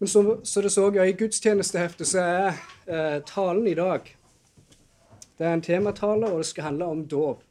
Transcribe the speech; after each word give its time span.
Men 0.00 0.08
så 0.08 0.62
det 0.62 0.70
så 0.72 0.86
i 1.04 1.12
gudstjenesteheftet, 1.12 2.08
så 2.08 2.22
er 2.24 2.60
eh, 2.88 3.18
talen 3.28 3.66
i 3.68 3.74
dag 3.76 4.06
Det 5.36 5.44
er 5.46 5.52
en 5.52 5.62
tematale, 5.64 6.30
og 6.30 6.40
det 6.40 6.46
skal 6.48 6.70
handle 6.70 6.86
om 6.88 7.02
dåp. 7.08 7.42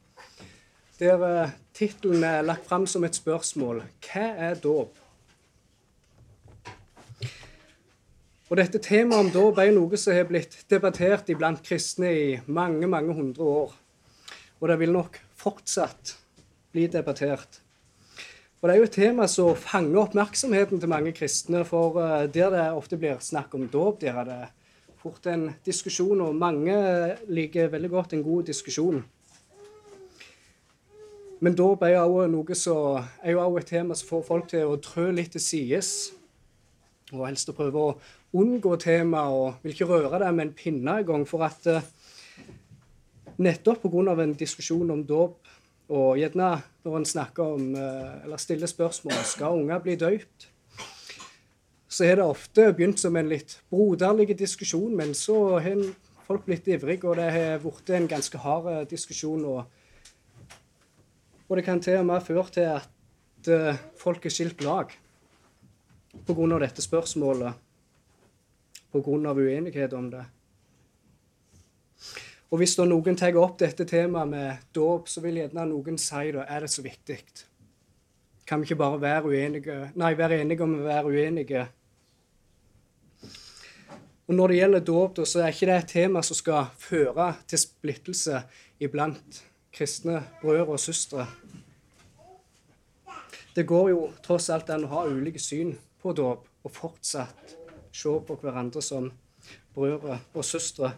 Der 0.98 1.22
eh, 1.26 1.52
tittelen 1.74 2.24
er 2.26 2.42
lagt 2.42 2.66
fram 2.66 2.88
som 2.90 3.06
et 3.06 3.14
spørsmål. 3.14 3.84
Hva 4.02 4.26
er 4.50 4.58
dåp? 4.58 4.98
Og 8.50 8.58
dette 8.58 8.82
Temaet 8.82 9.28
om 9.28 9.30
dåp 9.30 9.62
er 9.62 9.70
noe 9.70 9.98
som 9.98 10.16
har 10.18 10.26
blitt 10.26 10.56
debattert 10.70 11.30
iblant 11.30 11.62
kristne 11.62 12.10
i 12.10 12.28
mange 12.50 12.90
mange 12.90 13.14
hundre 13.14 13.46
år. 13.46 13.76
Og 14.58 14.68
det 14.68 14.78
vil 14.82 14.94
nok 14.98 15.20
fortsatt 15.38 16.16
bli 16.74 16.88
debattert. 16.90 17.62
Og 18.60 18.68
Det 18.68 18.74
er 18.74 18.78
jo 18.78 18.86
et 18.90 18.92
tema 18.92 19.26
som 19.26 19.54
fanger 19.56 20.02
oppmerksomheten 20.02 20.80
til 20.80 20.90
mange 20.92 21.14
kristne. 21.16 21.62
For 21.64 21.96
eh, 21.96 22.26
der 22.28 22.50
det 22.52 22.66
ofte 22.76 22.98
blir 23.00 23.22
snakk 23.24 23.54
om 23.56 23.68
dåp, 23.68 24.02
der 24.02 24.18
er 24.20 24.26
det 24.28 24.40
fort 25.00 25.26
en 25.32 25.46
diskusjon, 25.64 26.20
og 26.20 26.36
mange 26.36 26.74
liker 27.32 27.72
veldig 27.72 27.90
godt 27.90 28.12
en 28.12 28.22
god 28.22 28.50
diskusjon. 28.50 29.00
Men 31.40 31.56
dåp 31.56 31.86
er 31.88 31.94
jo 31.96 32.26
noe 32.28 32.54
som 32.54 33.00
er 33.24 33.32
jo 33.32 33.40
også 33.40 33.62
et 33.62 33.70
tema 33.72 33.96
som 33.96 34.10
får 34.10 34.26
folk 34.28 34.50
til 34.50 34.68
å 34.68 34.76
trø 34.76 35.06
litt 35.08 35.32
til 35.32 35.40
sides. 35.40 36.10
Og 37.14 37.24
helst 37.30 37.48
å 37.48 37.56
prøve 37.56 37.80
å 37.80 37.94
unngå 38.36 38.74
temaet 38.76 39.38
og 39.38 39.64
vil 39.64 39.72
ikke 39.72 39.88
røre 39.88 40.20
det 40.20 40.34
med 40.36 40.50
en 40.50 40.52
pinne 40.58 40.98
engang. 41.00 41.24
For 41.24 41.48
at 41.48 41.64
eh, 41.64 41.88
nettopp 43.40 43.88
pga. 43.88 44.20
en 44.20 44.36
diskusjon 44.36 44.90
om 44.90 45.00
dåp 45.00 45.49
og 45.90 46.20
gjerne 46.20 46.52
når 46.86 46.96
en 46.96 47.08
snakker 47.08 47.56
om, 47.56 47.74
eh, 47.74 48.24
eller 48.24 48.38
stiller 48.38 48.70
spørsmål 48.70 49.24
skal 49.26 49.58
unger 49.58 49.82
bli 49.82 49.96
døpt, 49.98 50.48
så 51.90 52.06
har 52.06 52.20
det 52.20 52.24
ofte 52.24 52.68
begynt 52.72 53.00
som 53.02 53.16
en 53.16 53.28
litt 53.28 53.58
broderlig 53.70 54.38
diskusjon, 54.38 54.94
men 54.96 55.14
så 55.14 55.58
har 55.58 55.82
folk 56.28 56.46
blitt 56.46 56.68
ivrige, 56.70 57.08
og 57.10 57.18
det 57.18 57.30
har 57.34 57.58
blitt 57.58 57.90
en 57.90 58.06
ganske 58.08 58.38
hard 58.38 58.70
eh, 58.70 58.86
diskusjon. 58.90 59.44
Og, 59.44 59.64
og, 61.48 61.56
det 61.56 61.64
kan 61.66 61.82
til 61.82 61.98
og 61.98 62.06
med 62.06 62.22
føre 62.22 62.46
til 62.54 62.68
at 62.70 63.50
uh, 63.50 63.74
folk 63.98 64.26
er 64.26 64.30
skilt 64.30 64.62
lag 64.62 64.92
pga. 66.26 66.58
dette 66.58 66.82
spørsmålet, 66.82 67.54
pga. 68.92 69.34
uenighet 69.34 69.92
om 69.92 70.10
det. 70.10 70.24
Og 72.50 72.58
hvis 72.58 72.74
da 72.74 72.84
noen 72.88 73.16
tar 73.18 73.36
opp 73.38 73.58
dette 73.60 73.86
temaet 73.86 74.30
med 74.30 74.70
dåp, 74.74 75.08
så 75.08 75.22
vil 75.22 75.38
gjerne 75.38 75.68
noen 75.70 75.98
si 76.02 76.32
da 76.34 76.46
er 76.50 76.64
det 76.66 76.70
så 76.72 76.82
viktig. 76.82 77.20
Kan 78.46 78.62
vi 78.62 78.66
ikke 78.66 78.80
bare 78.80 78.98
være, 78.98 79.30
uenige, 79.30 79.76
nei, 79.94 80.14
være 80.18 80.40
enige 80.42 80.66
om 80.66 80.74
å 80.80 80.88
være 80.88 81.12
uenige? 81.14 81.68
Og 84.26 84.34
Når 84.34 84.48
det 84.48 84.56
gjelder 84.56 84.82
dåp, 84.86 85.20
så 85.26 85.44
er 85.44 85.54
ikke 85.54 85.66
det 85.70 85.76
et 85.76 85.92
tema 85.94 86.22
som 86.26 86.38
skal 86.38 86.66
føre 86.78 87.32
til 87.50 87.58
splittelse 87.58 88.42
iblant 88.82 89.40
kristne 89.74 90.20
brødre 90.42 90.74
og 90.74 90.82
søstre. 90.82 91.26
Det 93.54 93.66
går 93.66 93.88
jo 93.90 94.04
tross 94.22 94.50
alt 94.50 94.70
an 94.70 94.86
å 94.86 94.92
ha 94.92 95.06
ulike 95.10 95.42
syn 95.42 95.72
på 96.02 96.14
dåp 96.14 96.46
og 96.66 96.74
fortsatt 96.74 97.56
se 97.90 98.12
på 98.26 98.38
hverandre 98.42 98.82
som 98.82 99.10
brødre 99.74 100.20
og 100.34 100.46
søstre. 100.46 100.92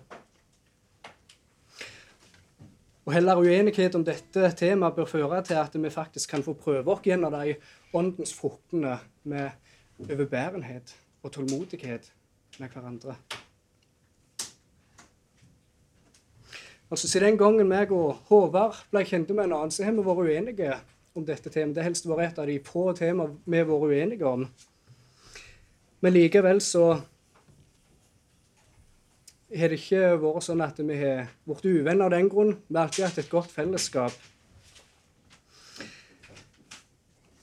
Og 3.03 3.13
heller 3.17 3.41
uenighet 3.43 3.97
om 3.99 4.05
dette 4.07 4.51
temaet 4.55 4.95
bør 4.95 5.09
føre 5.11 5.41
til 5.43 5.59
at 5.59 5.75
vi 5.75 5.91
faktisk 5.91 6.31
kan 6.31 6.45
få 6.47 6.55
prøve 6.55 6.93
oss 6.93 7.03
gjennom 7.03 7.35
de 7.35 7.57
åndens 7.99 8.35
fruktene 8.35 8.99
med 9.25 9.51
overbærenhet 10.07 10.95
og 11.23 11.33
tålmodighet 11.35 12.13
med 12.61 12.69
hverandre. 12.69 13.17
Altså, 16.91 17.09
Siden 17.09 17.33
den 17.33 17.39
gangen 17.39 17.69
meg 17.69 17.93
og 17.93 18.19
Håvard 18.29 18.83
ble 18.93 19.03
kjente 19.09 19.35
med 19.35 19.49
en 19.49 19.55
annen, 19.57 19.71
så 19.73 19.87
har 19.87 19.95
vi 19.97 20.05
vært 20.05 20.27
uenige 20.29 20.75
om 21.17 21.25
dette 21.27 21.51
temaet. 21.51 21.75
Det 21.75 21.83
har 21.83 21.89
helst 21.89 22.07
vært 22.07 22.27
et 22.27 22.41
av 22.43 22.51
de 22.51 22.59
få 22.67 22.93
temaene 22.93 23.39
vi 23.47 23.59
har 23.59 23.67
vært 23.71 23.95
uenige 23.97 24.29
om. 24.29 24.45
Men 26.03 26.15
likevel 26.15 26.61
så 26.61 27.01
har 29.53 29.73
det 29.73 29.79
ikke 29.81 30.15
vært 30.23 30.47
sånn 30.47 30.63
at 30.65 30.79
vi 30.81 30.97
har 30.97 31.27
blitt 31.45 31.67
uvenner 31.67 32.07
av 32.07 32.15
den 32.15 32.31
grunn. 32.33 32.55
Vi 32.69 32.77
har 32.79 32.89
alltid 32.89 33.05
hatt 33.05 33.21
et 33.21 33.33
godt 33.33 33.53
fellesskap. 33.53 34.15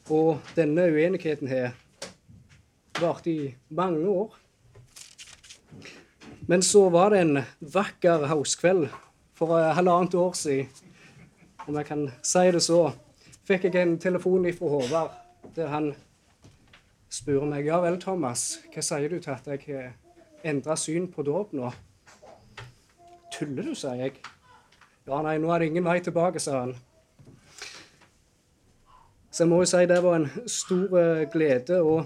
Og 0.09 0.40
denne 0.58 0.88
uenigheten 0.90 1.52
har 1.52 1.75
vart 3.00 3.28
i 3.30 3.53
mange 3.70 4.09
år. 4.09 4.34
Men 6.50 6.66
så 6.66 6.88
var 6.90 7.14
det 7.14 7.22
en 7.22 7.42
vakker 7.62 8.26
høstkveld 8.31 8.88
for 9.38 9.53
halvannet 9.78 10.16
år 10.18 10.34
siden, 10.34 10.72
om 11.68 11.78
jeg 11.78 11.86
kan 11.86 12.08
si 12.26 12.46
det 12.52 12.64
så, 12.66 12.80
fikk 13.46 13.68
jeg 13.70 13.78
en 13.84 14.00
telefon 14.02 14.47
fra 14.58 14.72
Håvard 14.72 15.12
der 15.56 15.70
han 15.70 15.91
spør 17.14 17.46
meg 17.50 17.70
ja 17.70 17.78
vel, 17.84 18.00
Thomas, 18.02 18.59
hva 18.74 18.81
sier 18.86 19.14
du 19.14 19.20
til 19.22 19.36
at 19.36 19.47
jeg 19.47 19.62
har 19.68 19.94
endra 20.50 20.76
syn 20.78 21.08
på 21.14 21.24
dåp 21.28 21.53
nå? 21.58 21.70
Tuller 23.40 23.64
du, 23.64 23.76
sa 23.78 23.94
jeg. 23.96 24.18
Ja, 25.08 25.22
nei, 25.24 25.38
nå 25.40 25.48
er 25.54 25.62
det 25.64 25.70
ingen 25.70 25.86
vei 25.88 26.02
tilbake, 26.04 26.42
sa 26.44 26.58
han. 26.66 26.74
Så 29.32 29.46
jeg 29.46 29.52
må 29.52 29.62
jo 29.62 29.70
si 29.70 29.86
det 29.88 30.00
var 30.04 30.18
en 30.18 30.28
stor 30.50 30.92
uh, 30.92 31.22
glede. 31.32 31.78
Og 31.80 32.04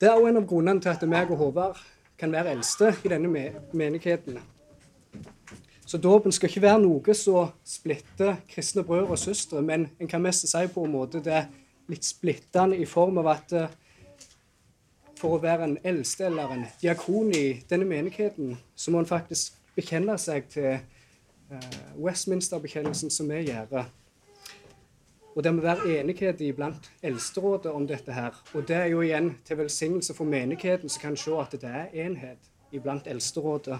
det 0.00 0.08
er 0.08 0.16
òg 0.16 0.30
en 0.30 0.40
av 0.40 0.46
grunnene 0.48 0.80
til 0.80 0.94
at 0.94 1.04
meg 1.04 1.28
og 1.34 1.42
Håvard 1.42 1.82
kan 2.18 2.32
være 2.32 2.54
eldste 2.56 2.94
i 3.04 3.12
denne 3.12 3.28
menigheten. 3.76 4.38
Så 5.84 6.00
dåpen 6.00 6.32
skal 6.32 6.48
ikke 6.48 6.64
være 6.64 6.80
noe 6.80 7.16
som 7.16 7.52
splitter 7.68 8.40
kristne 8.48 8.86
brødre 8.88 9.12
og 9.12 9.20
søstre, 9.20 9.60
men 9.60 9.90
en 10.00 10.08
kan 10.08 10.24
mest 10.24 10.48
si 10.48 10.64
på 10.72 10.86
en 10.88 10.96
måte 10.96 11.20
det 11.24 11.36
er 11.42 11.52
litt 11.92 12.08
splittende 12.08 12.80
i 12.80 12.88
form 12.88 13.20
av 13.20 13.34
at 13.36 13.52
uh, 13.52 13.68
for 15.18 15.36
å 15.36 15.42
være 15.42 15.66
en 15.66 15.78
eldste 15.86 16.28
eller 16.28 16.54
en 16.54 16.66
diakon 16.80 17.32
i 17.34 17.60
denne 17.70 17.88
menigheten, 17.88 18.56
så 18.76 18.94
må 18.94 19.02
en 19.02 19.10
faktisk 19.10 19.58
bekjenne 19.76 20.16
seg 20.18 20.48
til 20.52 20.70
eh, 20.78 21.78
Westminster-bekjennelsen 21.98 23.12
som 23.14 23.30
vi 23.30 23.44
gjør. 23.50 23.88
Og 25.38 25.44
det 25.44 25.52
må 25.54 25.62
være 25.62 26.00
enighet 26.00 26.40
iblant 26.42 26.88
eldsterådet 27.02 27.70
om 27.70 27.84
dette 27.86 28.12
her. 28.12 28.34
Og 28.54 28.64
det 28.68 28.76
er 28.76 28.88
jo 28.90 29.04
igjen 29.06 29.36
til 29.46 29.60
velsignelse 29.60 30.14
for 30.14 30.26
menigheten, 30.26 30.90
som 30.90 31.04
kan 31.04 31.16
se 31.16 31.36
at 31.38 31.54
det 31.54 31.70
er 31.70 31.94
enhet 32.06 32.50
iblant 32.74 33.06
eldsterådet. 33.06 33.78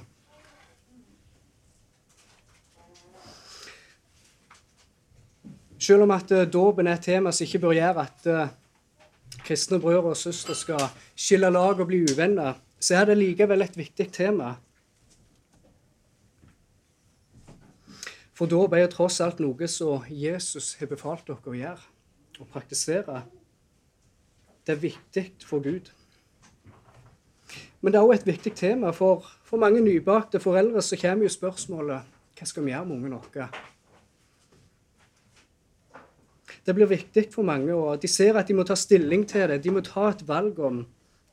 Selv 5.78 6.02
om 6.02 6.10
at 6.10 6.30
uh, 6.30 6.44
dåpen 6.46 6.86
er 6.86 6.98
et 6.98 7.06
tema 7.06 7.32
som 7.32 7.46
ikke 7.46 7.62
bør 7.62 7.74
gjøre 7.74 8.06
at 8.06 8.26
uh, 8.26 8.54
kristne 9.44 9.80
brødre 9.80 10.14
og 10.14 10.18
søstre 10.18 10.56
skal 10.56 10.88
skille 11.16 11.50
lag 11.50 11.80
og 11.80 11.88
bli 11.90 12.02
uvenner, 12.08 12.58
så 12.80 13.00
er 13.00 13.10
det 13.10 13.18
likevel 13.18 13.62
et 13.64 13.76
viktig 13.78 14.08
tema. 14.14 14.54
For 18.38 18.46
dåp 18.46 18.76
er 18.78 18.86
tross 18.90 19.18
alt 19.24 19.40
noe 19.42 19.66
som 19.66 20.04
Jesus 20.14 20.76
har 20.78 20.90
befalt 20.90 21.26
dere 21.26 21.50
å 21.50 21.56
gjøre 21.58 21.88
og 22.38 22.50
praktisere. 22.52 23.24
Det 24.62 24.76
er 24.76 24.84
viktig 24.84 25.24
for 25.42 25.64
Gud. 25.64 25.90
Men 27.80 27.94
det 27.94 27.98
er 27.98 28.06
òg 28.06 28.14
et 28.14 28.26
viktig 28.26 28.52
tema, 28.58 28.92
for, 28.94 29.26
for 29.46 29.58
mange 29.58 29.82
nybakte 29.82 30.38
foreldre 30.42 30.82
så 30.82 30.98
kommer 31.00 31.26
jo 31.26 31.34
spørsmålet 31.34 32.14
hva 32.38 32.46
skal 32.46 32.66
vi 32.66 32.70
gjøre 32.70 32.86
med 32.86 32.96
ungene 33.00 33.18
våre? 33.18 33.48
Det 36.68 36.74
blir 36.76 36.90
viktig 36.90 37.22
for 37.32 37.46
mange, 37.48 37.72
og 37.72 38.02
de 38.02 38.08
ser 38.12 38.36
at 38.36 38.48
de 38.48 38.52
må 38.52 38.64
ta 38.68 38.74
stilling 38.76 39.22
til 39.24 39.46
det. 39.48 39.62
De 39.64 39.70
må 39.72 39.80
ta 39.80 40.10
et 40.10 40.20
valg 40.28 40.58
om 40.60 40.82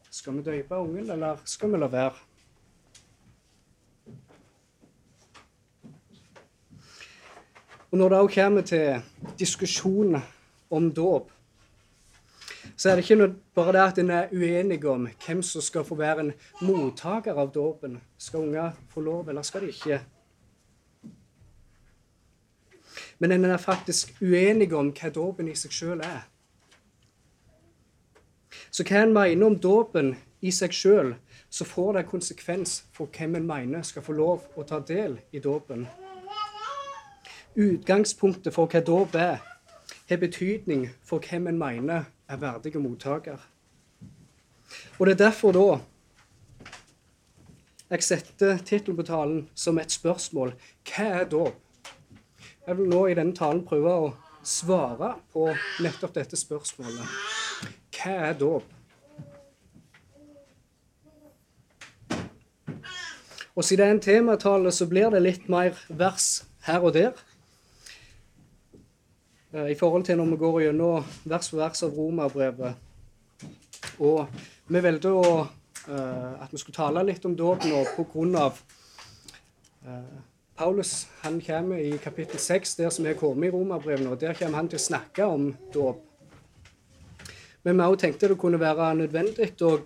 skal 0.07 0.37
vi 0.37 0.45
døpe 0.45 0.77
ungen, 0.79 1.09
eller 1.11 1.41
skal 1.43 1.73
vi 1.73 1.81
la 1.81 1.89
være. 1.91 2.13
Og 7.91 7.99
Når 7.99 8.09
det 8.09 8.21
òg 8.21 8.31
kommer 8.35 8.61
til 8.61 9.03
diskusjon 9.39 10.21
om 10.71 10.89
dåp, 10.91 11.29
så 12.77 12.89
er 12.89 12.95
det 12.95 13.03
ikke 13.03 13.33
bare 13.55 13.73
det 13.75 13.83
at 13.83 13.99
en 13.99 14.09
er 14.11 14.31
uenig 14.31 14.85
om 14.87 15.07
hvem 15.27 15.43
som 15.43 15.61
skal 15.61 15.83
få 15.83 15.99
være 15.99 16.19
en 16.19 16.33
mottaker 16.61 17.35
av 17.35 17.51
dåpen. 17.51 17.99
Skal 18.17 18.39
unger 18.39 18.71
få 18.89 19.01
lov, 19.01 19.29
eller 19.29 19.41
skal 19.41 19.67
de 19.67 19.75
ikke? 19.75 19.99
Men 23.19 23.31
en 23.31 23.45
er 23.45 23.57
faktisk 23.57 24.15
uenig 24.21 24.73
om 24.73 24.91
hva 24.91 25.11
dåpen 25.13 25.47
i 25.47 25.55
seg 25.55 25.71
sjøl 25.71 26.03
er. 26.03 26.25
Så 28.71 28.83
hva 28.83 29.03
en 29.03 29.13
mener 29.15 29.47
om 29.47 29.59
dåpen 29.59 30.15
i 30.41 30.51
seg 30.51 30.73
sjøl, 30.75 31.13
så 31.49 31.65
får 31.65 31.93
det 31.95 32.07
konsekvens 32.09 32.81
for 32.93 33.07
hvem 33.07 33.37
en 33.39 33.47
mener 33.47 33.83
skal 33.87 34.03
få 34.03 34.15
lov 34.17 34.43
å 34.59 34.65
ta 34.67 34.81
del 34.83 35.17
i 35.31 35.39
dåpen. 35.39 35.87
Utgangspunktet 37.55 38.53
for 38.53 38.67
hva 38.67 38.83
dåp 38.83 39.15
er, 39.15 39.39
har 40.09 40.21
betydning 40.21 40.89
for 41.03 41.23
hvem 41.23 41.47
en 41.47 41.59
mener 41.59 42.09
er 42.27 42.41
verdige 42.41 42.81
mottaker. 42.83 43.39
Og 44.99 45.07
det 45.07 45.15
er 45.15 45.23
derfor 45.23 45.55
da 45.55 45.67
jeg 47.89 48.03
setter 48.03 48.57
tittelen 48.57 48.97
på 48.97 49.05
talen 49.07 49.43
som 49.55 49.77
et 49.79 49.93
spørsmål. 49.93 50.55
Hva 50.89 51.05
er 51.21 51.29
dåp? 51.29 51.64
Jeg 52.65 52.77
vil 52.77 52.87
nå 52.89 53.03
i 53.05 53.13
denne 53.13 53.35
talen 53.37 53.59
prøve 53.61 53.91
å 53.93 54.05
svare 54.41 55.11
på 55.33 55.51
nettopp 55.85 56.15
dette 56.15 56.39
spørsmålet. 56.39 57.11
Hva 57.93 58.15
er 58.31 58.39
dåp? 58.39 58.71
Og 63.55 63.63
siden 63.63 63.83
det 63.83 63.85
er 63.85 63.93
en 63.93 64.03
tematale, 64.03 64.73
så 64.73 64.89
blir 64.89 65.13
det 65.13 65.21
litt 65.21 65.45
mer 65.47 65.77
vers 65.87 66.43
her 66.65 66.81
og 66.81 66.97
der. 66.97 67.13
Eh, 69.53 69.71
I 69.71 69.77
forhold 69.79 70.09
til 70.09 70.17
når 70.17 70.33
vi 70.33 70.41
går 70.41 70.61
gjennom 70.65 71.05
vers 71.23 71.53
for 71.53 71.61
vers 71.61 71.85
av 71.85 71.93
romerbrevet. 71.95 72.73
Og 74.01 74.25
vi 74.67 74.81
valgte 74.81 75.13
uh, 75.13 75.45
at 76.41 76.49
vi 76.51 76.57
skulle 76.57 76.81
tale 76.81 77.05
litt 77.05 77.25
om 77.29 77.37
dåp 77.37 77.69
nå 77.69 77.85
på 77.95 78.09
grunn 78.09 78.39
Uh, 79.85 80.34
Paulus 80.55 81.07
han 81.21 81.41
kommer 81.41 81.77
i 81.77 81.97
kapittel 81.97 82.39
6, 82.39 82.75
der 82.75 82.89
som 82.89 83.05
er 83.05 83.17
kommet 83.19 83.49
i 83.49 83.51
romerbrevet 83.51 84.05
nå. 84.05 84.15
Der 84.15 84.37
kommer 84.39 84.61
han 84.61 84.69
til 84.71 84.79
å 84.79 84.85
snakke 84.85 85.27
om 85.27 85.49
dåp. 85.73 85.99
Men 87.65 87.75
vi 87.75 87.87
òg 87.89 87.97
tenkte 87.99 88.29
det 88.31 88.37
kunne 88.39 88.61
være 88.61 88.93
nødvendig 89.01 89.49
og 89.67 89.83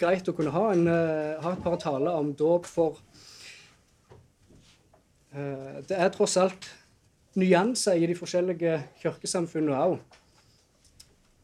greit 0.00 0.28
å 0.30 0.34
kunne 0.36 0.54
ha, 0.54 0.64
en, 0.72 0.86
uh, 0.88 1.42
ha 1.44 1.52
et 1.52 1.60
par 1.64 1.76
taler 1.82 2.14
om 2.14 2.32
dåp, 2.32 2.66
for 2.70 2.96
uh, 5.36 5.76
det 5.84 5.98
er 5.98 6.10
tross 6.14 6.38
alt 6.40 6.70
nyanser 7.36 8.00
i 8.00 8.08
de 8.08 8.16
forskjellige 8.16 8.78
kirkesamfunnene 9.02 9.84
òg. 9.92 10.18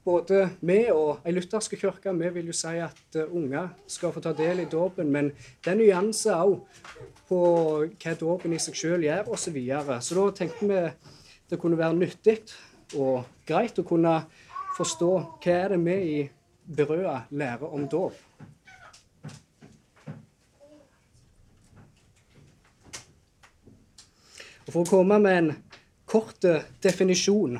Både 0.08 0.46
vi 0.64 0.86
og 0.88 1.26
ei 1.28 1.36
lutherske 1.36 1.76
kirke 1.76 2.16
vi 2.16 2.32
vil 2.38 2.48
jo 2.48 2.56
si 2.56 2.78
at 2.80 3.20
uh, 3.20 3.28
unger 3.28 3.74
skal 3.90 4.14
få 4.16 4.24
ta 4.24 4.32
del 4.32 4.64
i 4.64 4.70
dåpen, 4.72 5.12
men 5.12 5.34
det 5.36 5.74
er 5.74 5.82
nyanser 5.82 6.48
òg 6.48 6.62
på 7.28 7.40
hva 7.84 8.14
dåpen 8.18 8.54
i 8.56 8.60
seg 8.62 8.76
sjøl 8.78 9.04
gjør, 9.04 9.28
osv. 9.28 9.42
Så, 9.44 9.54
videre. 9.54 10.00
så 10.00 10.16
da 10.18 10.26
tenkte 10.40 10.68
vi 10.68 10.82
det 11.48 11.60
kunne 11.60 11.78
være 11.78 11.96
nyttig 11.96 12.38
og 12.96 13.24
greit 13.48 13.78
å 13.80 13.86
kunne 13.88 14.20
forstå 14.76 15.12
hva 15.42 15.54
er 15.54 15.74
det 15.74 15.80
vi 15.84 15.96
i 16.18 16.18
Berøa 16.68 17.22
lærer 17.30 17.72
om 17.72 17.86
dåp. 17.88 18.16
Og 24.68 24.72
For 24.74 24.82
å 24.82 24.88
komme 24.90 25.16
med 25.24 25.38
en 25.38 25.54
kort 26.04 26.44
definisjon 26.84 27.56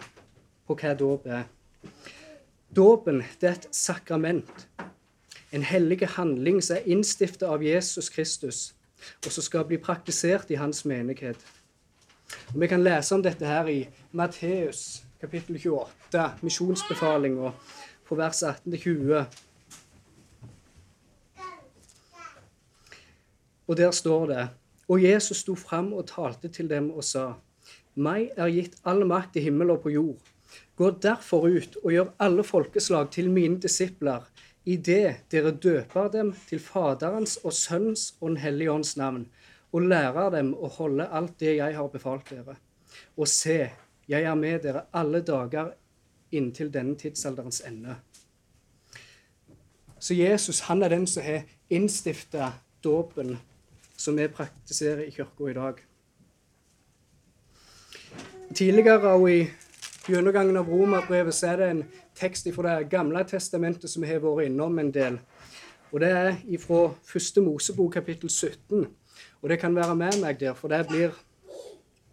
på 0.68 0.76
hva 0.76 0.92
dåp 0.92 1.24
er. 1.32 1.46
Dåpen 2.68 3.22
er 3.24 3.54
et 3.54 3.68
sakrament, 3.72 4.66
en 5.56 5.64
hellig 5.64 6.02
handling 6.18 6.60
som 6.60 6.76
er 6.76 6.90
innstiftet 6.92 7.48
av 7.48 7.64
Jesus 7.64 8.10
Kristus, 8.12 8.74
og 9.26 9.32
som 9.32 9.44
skal 9.44 9.66
bli 9.68 9.78
praktisert 9.78 10.50
i 10.50 10.58
hans 10.60 10.84
menighet. 10.84 11.38
Og 12.54 12.60
Vi 12.60 12.66
kan 12.66 12.84
lese 12.84 13.14
om 13.14 13.22
dette 13.22 13.46
her 13.46 13.68
i 13.68 13.88
Matteus 14.12 15.02
kapittel 15.20 15.56
28, 15.58 16.30
misjonsbefalinga, 16.42 17.52
på 18.08 18.14
vers 18.14 18.42
18-20. 18.42 19.24
Og 23.68 23.76
der 23.76 23.90
står 23.90 24.26
det 24.26 24.48
og 24.88 25.02
Jesus 25.02 25.42
sto 25.44 25.54
fram 25.54 25.92
og 25.92 26.06
talte 26.08 26.48
til 26.48 26.68
dem 26.70 26.90
og 26.90 27.04
sa:" 27.04 27.34
Meg 27.98 28.30
er 28.36 28.48
gitt 28.48 28.76
all 28.86 29.04
makt 29.06 29.36
i 29.36 29.40
himmel 29.40 29.70
og 29.70 29.82
på 29.82 29.90
jord. 29.90 30.18
Gå 30.76 30.90
derfor 31.02 31.48
ut 31.48 31.76
og 31.82 31.90
gjør 31.92 32.12
alle 32.18 32.44
folkeslag 32.44 33.10
til 33.10 33.30
mine 33.30 33.60
disipler, 33.60 34.22
idet 34.68 35.24
dere 35.32 35.54
døper 35.56 36.10
dem 36.12 36.34
til 36.48 36.60
Faderens 36.60 37.38
og 37.44 37.54
Sønns 37.56 38.14
og 38.20 38.28
Den 38.30 38.40
hellige 38.42 38.72
ånds 38.72 38.96
navn, 38.96 39.26
og 39.72 39.88
lærer 39.88 40.30
dem 40.36 40.54
å 40.54 40.68
holde 40.78 41.08
alt 41.08 41.38
det 41.40 41.56
jeg 41.56 41.76
har 41.76 41.88
befalt 41.92 42.28
dere. 42.30 42.56
Og 43.16 43.28
se, 43.28 43.70
jeg 44.08 44.24
er 44.24 44.34
med 44.34 44.62
dere 44.64 44.86
alle 44.92 45.20
dager 45.24 45.72
inntil 46.32 46.72
denne 46.72 46.96
tidsalderens 47.00 47.60
ende. 47.64 47.96
Så 49.98 50.14
Jesus 50.14 50.60
han 50.68 50.82
er 50.82 50.92
den 50.92 51.06
som 51.06 51.24
har 51.24 51.46
innstifta 51.70 52.52
dåpen 52.84 53.36
som 53.96 54.16
vi 54.16 54.28
praktiserer 54.28 55.06
i 55.06 55.10
kirka 55.10 55.48
i 55.50 55.56
dag. 55.56 55.80
Tidligere 58.54 59.14
og 59.16 59.30
i 59.30 59.40
gjennomgangen 60.08 60.56
av 60.56 60.68
romerbrevet 60.70 61.34
så 61.34 61.52
er 61.52 61.60
det 61.60 61.70
en 61.72 61.82
tekst 62.18 62.48
fra 62.54 62.78
Det 62.78 62.90
gamle 62.90 63.24
testamentet 63.24 63.90
som 63.90 64.02
vi 64.02 64.10
har 64.10 64.20
vært 64.24 64.50
innom 64.50 64.78
en 64.78 64.90
del. 64.94 65.20
Og 65.92 66.00
Det 66.00 66.10
er 66.10 66.36
fra 66.60 66.88
første 67.04 67.40
Mosebok 67.40 67.92
kapittel 67.92 68.30
17. 68.30 68.86
Og 69.42 69.48
det 69.48 69.58
kan 69.58 69.74
være 69.74 69.94
med 69.94 70.20
meg 70.20 70.40
der, 70.40 70.54
for 70.54 70.68
det 70.68 70.86
blir 70.88 71.14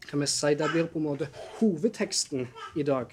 kan 0.05 0.21
vi 0.21 0.27
si, 0.27 0.53
det 0.53 0.69
blir 0.71 0.85
på 0.85 0.99
en 0.99 1.03
måte 1.03 1.27
hovedteksten 1.59 2.47
i 2.77 2.83
dag. 2.83 3.05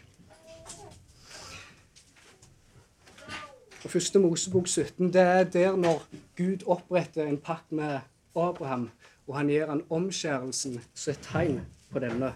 Og 3.85 3.91
Første 3.91 4.19
Mosebok 4.19 4.67
17 4.69 5.13
det 5.13 5.21
er 5.21 5.45
der 5.45 5.77
når 5.77 6.03
Gud 6.37 6.63
oppretter 6.67 7.27
en 7.27 7.39
pakt 7.39 7.73
med 7.73 8.01
Abraham, 8.37 8.91
og 9.27 9.37
han 9.37 9.49
gir 9.49 9.67
han 9.67 9.83
omskjærelsen 9.91 10.81
som 10.95 11.11
et 11.11 11.29
tegn 11.33 11.61
på 11.91 11.99
denne. 11.99 12.33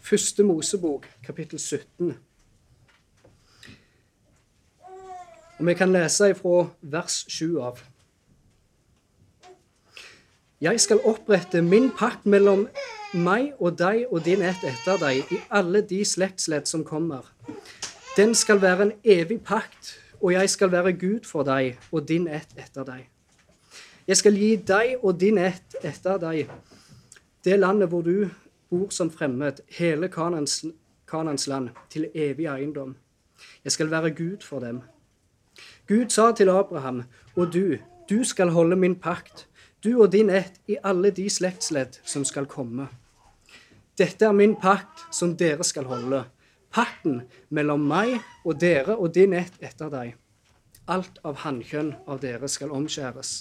Første 0.00 0.42
Mosebok, 0.42 1.06
kapittel 1.24 1.58
17. 1.58 2.16
Og 5.58 5.66
Vi 5.66 5.74
kan 5.74 5.92
lese 5.92 6.30
ifra 6.30 6.66
vers 6.80 7.24
7 7.28 7.60
av. 7.60 7.78
Jeg 10.60 10.80
skal 10.80 11.00
opprette 11.04 11.62
min 11.62 11.90
pakt 11.90 12.26
mellom 12.26 12.68
meg 13.14 13.52
og 13.58 13.78
deg 13.78 14.06
og 14.10 14.24
din 14.24 14.42
ett 14.42 14.62
etter 14.64 14.98
deg 14.98 15.32
i 15.32 15.40
alle 15.50 15.82
de 15.82 16.04
slektsledd 16.04 16.66
som 16.70 16.84
kommer. 16.84 17.26
Den 18.16 18.34
skal 18.34 18.62
være 18.62 18.82
en 18.82 18.92
evig 19.04 19.40
pakt, 19.44 19.98
og 20.20 20.32
jeg 20.32 20.50
skal 20.50 20.72
være 20.72 20.92
Gud 20.92 21.26
for 21.26 21.42
deg 21.42 21.78
og 21.90 22.08
din 22.08 22.28
ett 22.28 22.54
etter 22.56 22.84
deg. 22.84 23.08
Jeg 24.06 24.16
skal 24.16 24.38
gi 24.38 24.56
deg 24.56 25.02
og 25.02 25.20
din 25.20 25.38
ett 25.38 25.76
etter 25.82 26.18
deg 26.18 26.48
det 27.44 27.58
landet 27.58 27.88
hvor 27.90 28.02
du 28.02 28.30
bor 28.70 28.90
som 28.90 29.10
fremmed, 29.10 29.60
hele 29.78 30.08
Kanans, 30.08 30.64
Kanans 31.10 31.46
land, 31.46 31.68
til 31.90 32.06
evig 32.14 32.46
eiendom. 32.46 32.96
Jeg 33.64 33.72
skal 33.72 33.90
være 33.90 34.10
Gud 34.10 34.46
for 34.46 34.60
dem. 34.60 34.80
Gud 35.92 36.08
sa 36.08 36.30
til 36.32 36.48
Abraham, 36.48 37.02
og 37.36 37.52
du, 37.52 37.76
du 38.08 38.24
skal 38.24 38.48
holde 38.48 38.76
min 38.76 38.94
pakt, 38.96 39.48
du 39.84 40.02
og 40.02 40.12
din 40.12 40.30
ett 40.30 40.54
i 40.68 40.78
alle 40.84 41.10
de 41.10 41.26
slektsledd 41.30 41.98
som 42.04 42.24
skal 42.24 42.46
komme. 42.48 42.86
Dette 43.98 44.24
er 44.24 44.32
min 44.32 44.54
pakt 44.56 45.02
som 45.12 45.34
dere 45.36 45.66
skal 45.68 45.84
holde, 45.90 46.22
pakten 46.72 47.18
mellom 47.50 47.84
meg 47.90 48.14
og 48.44 48.56
dere 48.62 48.96
og 48.96 49.12
din 49.12 49.34
ett 49.36 49.58
etter 49.60 49.92
deg. 49.92 50.14
Alt 50.88 51.20
av 51.28 51.42
hannkjønn 51.44 51.92
av 52.08 52.22
dere 52.24 52.48
skal 52.48 52.72
omskjæres. 52.72 53.34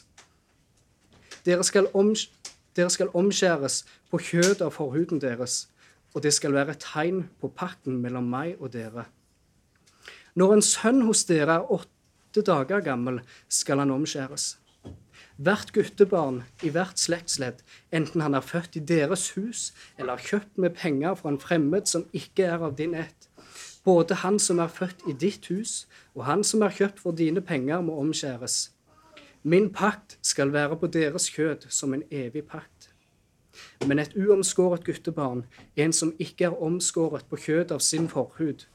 Dere 1.48 1.64
skal, 1.64 1.88
om, 1.94 2.12
dere 2.76 2.92
skal 2.92 3.16
omskjæres 3.16 3.86
på 4.12 4.20
kjødet 4.20 4.66
av 4.68 4.76
forhuden 4.76 5.24
deres, 5.24 5.70
og 6.12 6.28
det 6.28 6.36
skal 6.36 6.60
være 6.60 6.76
et 6.76 6.84
tegn 6.84 7.24
på 7.40 7.54
pakten 7.56 8.04
mellom 8.04 8.28
meg 8.28 8.60
og 8.60 8.76
dere. 8.76 9.08
Når 10.36 10.58
en 10.58 10.68
sønn 10.74 11.02
hos 11.08 11.24
dere 11.32 11.62
er 11.62 11.74
åtte 11.80 12.01
dager 12.40 12.80
gammel, 12.80 13.20
skal 13.50 13.84
han 13.84 13.92
omskjæres. 13.92 14.56
Hvert 15.36 15.74
guttebarn 15.74 16.44
i 16.64 16.70
hvert 16.72 17.00
slektsledd, 17.00 17.60
enten 17.92 18.22
han 18.24 18.38
er 18.38 18.46
født 18.46 18.78
i 18.80 18.84
deres 18.86 19.32
hus 19.36 19.74
eller 20.00 20.22
kjøpt 20.22 20.58
med 20.58 20.78
penger 20.78 21.16
fra 21.20 21.34
en 21.34 21.40
fremmed 21.42 21.92
som 21.92 22.06
ikke 22.14 22.48
er 22.48 22.64
av 22.64 22.78
din 22.78 22.96
ett, 22.96 23.28
både 23.84 24.22
han 24.24 24.40
som 24.40 24.60
er 24.64 24.72
født 24.72 25.04
i 25.10 25.16
ditt 25.18 25.50
hus, 25.52 25.88
og 26.16 26.26
han 26.30 26.44
som 26.48 26.62
er 26.62 26.76
kjøpt 26.78 27.02
for 27.02 27.12
dine 27.12 27.42
penger, 27.42 27.82
må 27.82 27.98
omskjæres. 28.00 28.72
Min 29.44 29.72
pakt 29.74 30.20
skal 30.22 30.54
være 30.54 30.78
på 30.78 30.88
deres 30.88 31.28
kjød 31.34 31.68
som 31.70 31.94
en 31.94 32.04
evig 32.12 32.46
pakt. 32.46 32.92
Men 33.88 34.00
et 34.00 34.14
uomskåret 34.16 34.86
guttebarn, 34.86 35.46
en 35.76 35.94
som 35.94 36.14
ikke 36.20 36.46
er 36.46 36.64
omskåret 36.64 37.26
på 37.30 37.36
kjød 37.36 37.72
av 37.72 37.80
sin 37.80 38.08
forhud, 38.10 38.68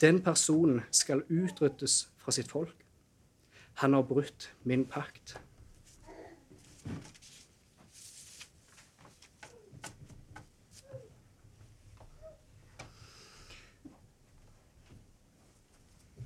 den 0.00 0.20
personen 0.22 0.82
skal 0.90 1.24
utryddes 1.30 2.08
fra 2.18 2.32
sitt 2.32 2.52
folk. 2.52 2.83
Han 3.82 3.92
har 3.92 4.02
brutt 4.02 4.52
min 4.62 4.84
pakt. 4.84 5.38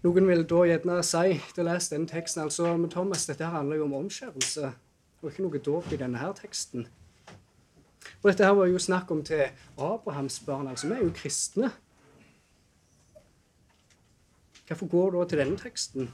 Noen 0.05 0.29
vil 0.29 0.45
da 0.47 0.61
gjerne 0.69 1.01
si 1.03 1.35
til 1.55 1.65
å 1.65 1.71
lese 1.73 1.91
denne 1.97 2.09
teksten 2.09 2.45
altså, 2.45 2.71
Men 2.79 2.93
Thomas, 2.93 3.27
dette 3.27 3.45
her 3.45 3.57
handler 3.57 3.81
jo 3.81 3.89
om 3.89 3.97
omskjærelse. 3.99 4.71
Det 4.71 5.27
var 5.27 5.35
ikke 5.35 5.45
noe 5.45 5.61
dåp 5.67 5.91
i 5.93 5.99
denne 5.99 6.21
her 6.23 6.37
teksten. 6.39 6.87
Og 8.23 8.31
dette 8.31 8.47
her 8.47 8.55
var 8.55 8.71
jo 8.71 8.79
snakk 8.79 9.11
om 9.11 9.25
til 9.27 9.49
Abrahams 9.75 10.39
barn. 10.47 10.69
altså 10.71 10.89
Vi 10.89 10.95
er 10.95 11.03
jo 11.03 11.13
kristne. 11.15 11.73
Hvorfor 14.69 14.87
går 14.87 15.11
du 15.11 15.19
da 15.19 15.29
til 15.29 15.43
denne 15.43 15.59
teksten? 15.59 16.11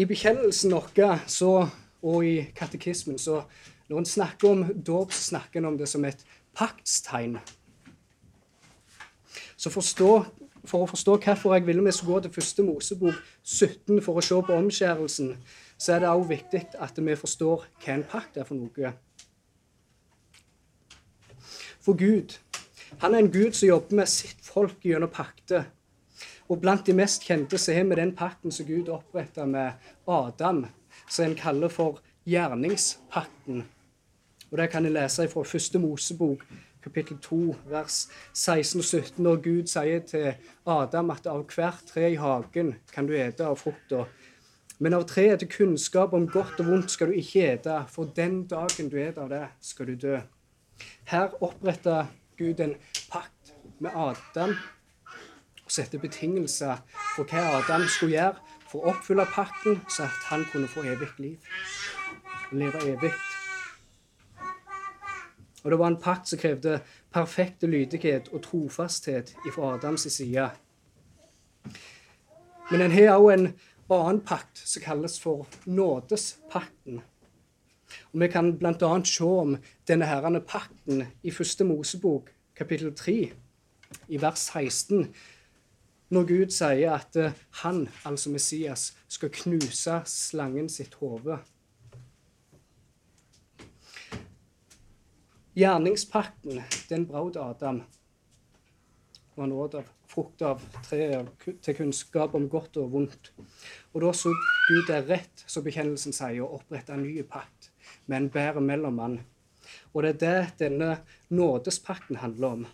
I 0.00 0.06
bekjennelsen 0.08 0.72
vår 0.72 1.72
og 2.00 2.24
i 2.24 2.36
katekismen 2.56 3.18
så 3.20 3.42
når 3.90 3.98
en 3.98 4.06
snakker 4.06 4.48
om 4.48 4.62
dåp, 4.86 5.12
snakker 5.12 5.60
en 5.60 5.72
om 5.72 5.76
det 5.76 5.88
som 5.90 6.04
et 6.08 6.22
paktstegn. 6.56 7.36
Så 9.56 9.70
forstå, 9.70 10.12
For 10.64 10.84
å 10.84 10.88
forstå 10.90 11.14
hvorfor 11.24 11.54
jeg 11.56 11.64
ville 11.64 11.82
vi 11.82 11.92
skulle 11.92 12.18
gå 12.18 12.20
til 12.26 12.32
første 12.34 12.62
Mosebok 12.62 13.14
17 13.42 14.02
for 14.04 14.20
å 14.20 14.24
se 14.24 14.36
på 14.44 14.58
omskjærelsen, 14.60 15.30
så 15.80 15.94
er 15.94 16.02
det 16.02 16.10
òg 16.10 16.26
viktig 16.28 16.60
at 16.76 17.00
vi 17.00 17.16
forstår 17.16 17.64
hva 17.80 17.94
en 17.94 18.04
pakt 18.04 18.36
er 18.36 18.44
for 18.44 18.60
noe. 18.60 18.92
For 21.80 21.96
Gud 21.96 22.36
han 23.00 23.14
er 23.14 23.22
en 23.22 23.32
Gud 23.32 23.56
som 23.56 23.70
jobber 23.70 24.02
med 24.02 24.12
sitt 24.12 24.44
folk 24.44 24.84
gjennom 24.84 25.08
pakter. 25.12 25.64
Og 26.50 26.58
blant 26.58 26.82
de 26.86 26.94
mest 26.98 27.22
kjente 27.22 27.58
så 27.62 27.76
har 27.76 27.84
vi 27.86 27.96
den 28.00 28.10
pakten 28.18 28.50
som 28.50 28.66
Gud 28.66 28.88
oppretta 28.90 29.44
med 29.46 29.78
Adam, 30.10 30.64
som 31.06 31.28
en 31.28 31.36
kaller 31.38 31.70
for 31.70 32.00
gjerningspakten. 32.26 33.62
Og 34.50 34.58
Det 34.58 34.70
kan 34.70 34.84
jeg 34.84 34.92
lese 34.92 35.28
fra 35.30 35.44
første 35.46 35.78
Mosebok, 35.78 36.42
kapittel 36.82 37.18
2, 37.22 37.54
vers 37.70 38.08
16 38.34 38.80
og 38.80 38.84
17, 38.84 39.22
når 39.22 39.36
Gud 39.44 39.70
sier 39.70 40.00
til 40.00 40.32
Adam 40.66 41.12
at 41.14 41.28
av 41.30 41.44
hvert 41.54 41.86
tre 41.86 42.08
i 42.10 42.18
hagen 42.18 42.74
kan 42.90 43.06
du 43.06 43.14
ete 43.14 43.46
av 43.46 43.54
frukta. 43.60 44.08
Men 44.80 44.96
av 44.96 45.06
treet 45.06 45.44
til 45.44 45.52
kunnskap 45.52 46.16
om 46.16 46.26
godt 46.26 46.58
og 46.64 46.66
vondt 46.66 46.90
skal 46.90 47.12
du 47.12 47.20
ikke 47.20 47.46
ete, 47.52 47.78
for 47.92 48.10
den 48.16 48.42
dagen 48.50 48.90
du 48.90 48.98
eter 48.98 49.22
av 49.22 49.30
det, 49.30 49.44
skal 49.60 49.86
du 49.86 49.94
dø. 49.94 50.18
Her 51.12 51.30
oppretta 51.44 52.08
Gud 52.40 52.60
en 52.64 52.74
pakt 53.12 53.54
med 53.78 53.94
Adam 53.94 54.56
og 55.70 55.74
sette 55.74 56.00
betingelser 56.02 56.80
for 57.14 57.28
hva 57.30 57.60
Adam 57.60 57.84
skulle 57.86 58.16
gjøre 58.16 58.56
for 58.66 58.82
å 58.82 58.90
oppfylle 58.90 59.26
pakten, 59.30 59.78
så 59.86 60.08
at 60.08 60.24
han 60.30 60.42
kunne 60.50 60.70
få 60.70 60.82
evig 60.90 61.08
liv. 61.22 61.52
Leve 62.50 62.80
evig. 62.90 63.12
Og 65.62 65.70
det 65.70 65.78
var 65.78 65.92
en 65.92 66.00
pakt 66.02 66.30
som 66.30 66.40
krevde 66.40 66.80
perfekte 67.14 67.70
lydighet 67.70 68.32
og 68.34 68.42
trofasthet 68.42 69.34
fra 69.54 69.74
Adams 69.76 70.08
side. 70.10 70.48
Men 72.70 72.86
en 72.86 72.94
har 72.94 73.18
òg 73.18 73.30
en 73.34 73.48
annen 73.90 74.22
pakt 74.26 74.62
som 74.64 74.82
kalles 74.82 75.18
for 75.22 75.46
nådespakten. 75.66 77.02
Og 78.12 78.20
Vi 78.20 78.28
kan 78.28 78.56
bl.a. 78.58 79.04
se 79.04 79.24
om 79.24 79.56
denne 79.86 80.06
herrende 80.06 80.40
pakten 80.40 81.04
i 81.22 81.30
første 81.30 81.64
Mosebok, 81.64 82.30
kapittel 82.56 82.94
3, 82.94 83.32
i 84.08 84.20
vers 84.22 84.38
16, 84.38 85.06
når 86.10 86.26
Gud 86.26 86.50
sier 86.54 86.96
at 86.96 87.16
eh, 87.16 87.36
han, 87.62 87.84
altså 88.04 88.32
Messias, 88.34 88.90
skal 89.08 89.30
knuse 89.34 90.00
slangen 90.10 90.68
sitt 90.72 90.96
hode. 90.98 91.38
Gjerningspakten, 95.54 96.62
den 96.90 97.06
brøt 97.06 97.38
Adam. 97.38 97.82
Og 99.34 99.42
han 99.44 99.54
åt 99.54 99.78
av 99.78 99.88
frukt 100.10 100.42
av 100.42 100.62
treet 100.82 101.46
til 101.62 101.76
kunnskap 101.78 102.34
om 102.34 102.48
godt 102.50 102.80
og 102.82 102.90
vondt. 102.94 103.30
Og 103.94 104.02
da 104.02 104.12
så 104.16 104.32
Gud 104.34 104.88
det 104.90 105.04
rett, 105.06 105.44
som 105.46 105.64
bekjennelsen 105.66 106.14
sier, 106.14 106.42
å 106.42 106.58
opprette 106.58 106.94
en 106.94 107.04
ny 107.06 107.22
pakt 107.22 107.70
med 108.10 108.16
en 108.24 108.30
bedre 108.34 108.62
mellommann. 108.64 109.20
Og 109.94 110.02
det 110.02 110.10
er 110.16 110.20
det 110.24 110.66
denne 110.66 110.90
nådespakten 111.30 112.18
handler 112.22 112.56
om. 112.56 112.66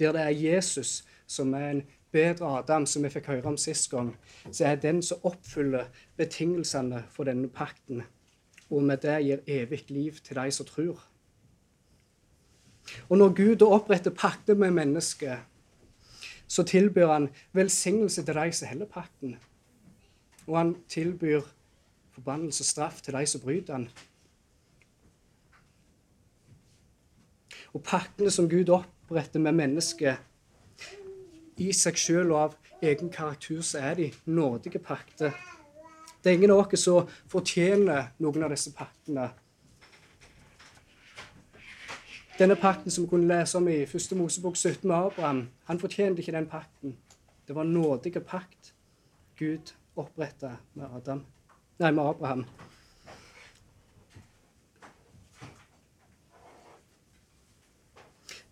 Der 0.00 0.16
det 0.16 0.22
er 0.24 0.34
Jesus 0.34 1.02
som 1.26 1.54
er 1.54 1.70
en 1.70 1.82
bedre 2.12 2.58
Adam, 2.58 2.86
som 2.86 3.02
vi 3.02 3.10
fikk 3.10 3.30
høre 3.32 3.48
om 3.50 3.56
sist 3.58 3.90
gang, 3.90 4.12
så 4.50 4.68
er 4.70 4.82
den 4.82 5.02
som 5.02 5.24
oppfyller 5.26 5.90
betingelsene 6.16 7.04
for 7.10 7.26
denne 7.28 7.48
pakten 7.48 8.04
og 8.70 8.82
med 8.82 9.02
det 9.04 9.18
gir 9.22 9.42
evig 9.46 9.84
liv 9.90 10.20
til 10.24 10.36
de 10.36 10.50
som 10.52 10.66
tror. 10.66 11.02
Og 13.08 13.18
når 13.18 13.34
Gud 13.34 13.62
oppretter 13.62 14.10
pakter 14.10 14.54
med 14.54 14.70
mennesket, 14.70 15.38
så 16.46 16.62
tilbyr 16.62 17.12
han 17.12 17.28
velsignelse 17.52 18.24
til 18.24 18.34
de 18.34 18.52
som 18.52 18.68
holder 18.68 18.86
pakten. 18.86 19.36
Og 20.46 20.58
han 20.58 20.74
tilbyr 20.88 21.40
forbannelse 22.12 22.62
og 22.62 22.66
straff 22.66 23.00
til 23.02 23.14
de 23.14 23.26
som 23.26 23.40
bryter 23.40 23.76
den. 23.76 23.88
Og 27.74 27.82
paktene 27.82 28.30
som 28.30 28.48
Gud 28.50 28.68
oppretter 28.68 29.40
med 29.40 29.52
mennesket, 29.52 30.16
i 31.56 31.72
seg 31.72 31.98
sjøl 31.98 32.32
og 32.32 32.38
av 32.40 32.54
egen 32.84 33.10
karakter, 33.10 33.62
så 33.62 33.78
er 33.78 33.98
de 33.98 34.12
nådige 34.26 34.78
pakter 34.82 35.32
det 36.24 36.30
er 36.30 36.34
ingen 36.38 36.54
av 36.54 36.62
oss 36.62 36.80
som 36.80 37.08
fortjener 37.28 38.06
noen 38.24 38.46
av 38.46 38.52
disse 38.54 38.70
paktene. 38.72 39.26
Denne 42.38 42.56
pakten 42.56 42.90
som 42.90 43.04
vi 43.04 43.10
kunne 43.10 43.28
lese 43.28 43.60
om 43.60 43.68
i 43.68 43.82
1. 43.84 44.14
Mosebok 44.16 44.56
17 44.56 44.88
med 44.88 44.96
Abraham, 44.96 45.42
han 45.68 45.80
fortjente 45.82 46.24
ikke 46.24 46.32
den 46.32 46.48
pakten. 46.48 46.96
Det 47.44 47.52
var 47.54 47.68
en 47.68 47.74
nådige 47.76 48.24
pakt 48.24 48.72
Gud 49.36 49.74
oppretta 50.00 50.54
med, 50.72 51.20
med 51.76 52.00
Abraham. 52.00 52.46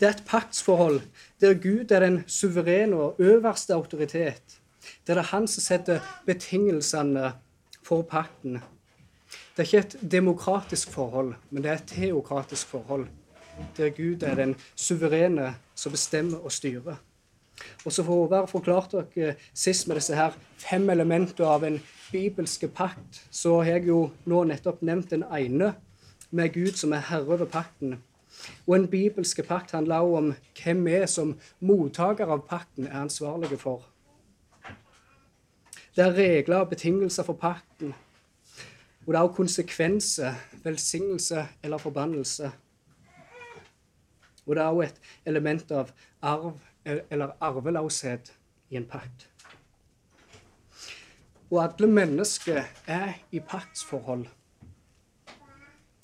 Det 0.02 0.08
er 0.08 0.16
et 0.16 0.24
paktsforhold 0.26 1.00
der 1.40 1.54
Gud 1.54 1.92
er 1.94 2.00
den 2.02 2.24
suverene 2.26 2.96
og 2.96 3.16
øverste 3.18 3.74
autoritet. 3.74 4.58
Der 5.06 5.14
det 5.14 5.16
er 5.16 5.22
han 5.30 5.46
som 5.46 5.62
setter 5.62 6.00
betingelsene 6.26 7.32
for 7.82 8.02
pakten. 8.02 8.58
Det 9.56 9.58
er 9.58 9.62
ikke 9.62 9.78
et 9.78 10.12
demokratisk 10.12 10.90
forhold, 10.90 11.34
men 11.50 11.62
det 11.62 11.70
er 11.70 11.74
et 11.74 11.86
teokratisk 11.86 12.66
forhold, 12.66 13.06
der 13.76 13.90
Gud 13.90 14.22
er 14.22 14.34
den 14.34 14.56
suverene 14.74 15.54
som 15.74 15.92
bestemmer 15.92 16.38
og 16.38 16.52
styrer. 16.52 16.96
Og 17.84 17.92
så 17.92 18.02
For 18.02 18.26
å 18.26 18.30
være 18.30 18.48
forklart 18.48 18.92
dere 19.14 19.34
sist 19.54 19.86
med 19.86 19.96
disse 19.96 20.14
her 20.18 20.34
fem 20.58 20.90
elementene 20.90 21.46
av 21.46 21.62
en 21.64 21.82
bibelske 22.12 22.68
pakt, 22.68 23.22
så 23.30 23.60
har 23.62 23.76
jeg 23.78 23.86
jo 23.86 24.10
nå 24.24 24.44
nettopp 24.44 24.82
nevnt 24.82 25.10
den 25.10 25.22
ene, 25.22 25.74
med 26.30 26.52
Gud 26.52 26.72
som 26.74 26.92
er 26.92 27.06
herre 27.06 27.38
over 27.38 27.44
pakten. 27.46 28.00
Og 28.66 28.76
en 28.76 28.88
bibelske 28.88 29.42
pakt 29.42 29.70
handler 29.70 29.96
også 29.96 30.16
om 30.16 30.34
hvem 30.62 30.84
vi 30.86 31.06
som 31.06 31.34
mottaker 31.60 32.26
av 32.26 32.46
pakten 32.48 32.86
er 32.86 33.00
ansvarlige 33.02 33.58
for. 33.58 33.88
Det 35.96 36.04
er 36.04 36.16
regler 36.16 36.64
og 36.64 36.70
betingelser 36.70 37.22
for 37.22 37.36
pakten. 37.36 37.94
Og 39.06 39.12
det 39.12 39.18
er 39.18 39.22
også 39.22 39.36
konsekvenser, 39.36 40.34
velsignelse 40.64 41.46
eller 41.62 41.78
forbannelse. 41.78 42.52
Og 44.46 44.56
det 44.56 44.62
er 44.62 44.66
også 44.66 44.88
et 44.88 45.00
element 45.26 45.72
av 45.72 45.90
arv 46.22 46.58
eller 46.84 47.36
arvelaushet 47.40 48.32
i 48.70 48.76
en 48.76 48.86
pakt. 48.86 49.28
Og 51.50 51.60
alle 51.64 51.86
mennesker 51.86 52.62
er 52.86 53.12
i 53.30 53.40
paktsforhold. 53.40 54.26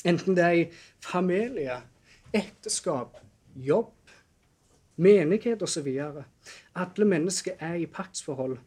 Enten 0.05 0.37
det 0.37 0.45
er 0.45 0.51
i 0.51 0.67
familie, 1.01 1.81
ekteskap, 2.33 3.17
jobb, 3.55 3.95
menighet 4.97 5.63
osv. 5.63 5.89
Alle 6.75 7.05
mennesker 7.05 7.57
er 7.59 7.75
i 7.75 7.87
paktsforhold. 7.87 8.59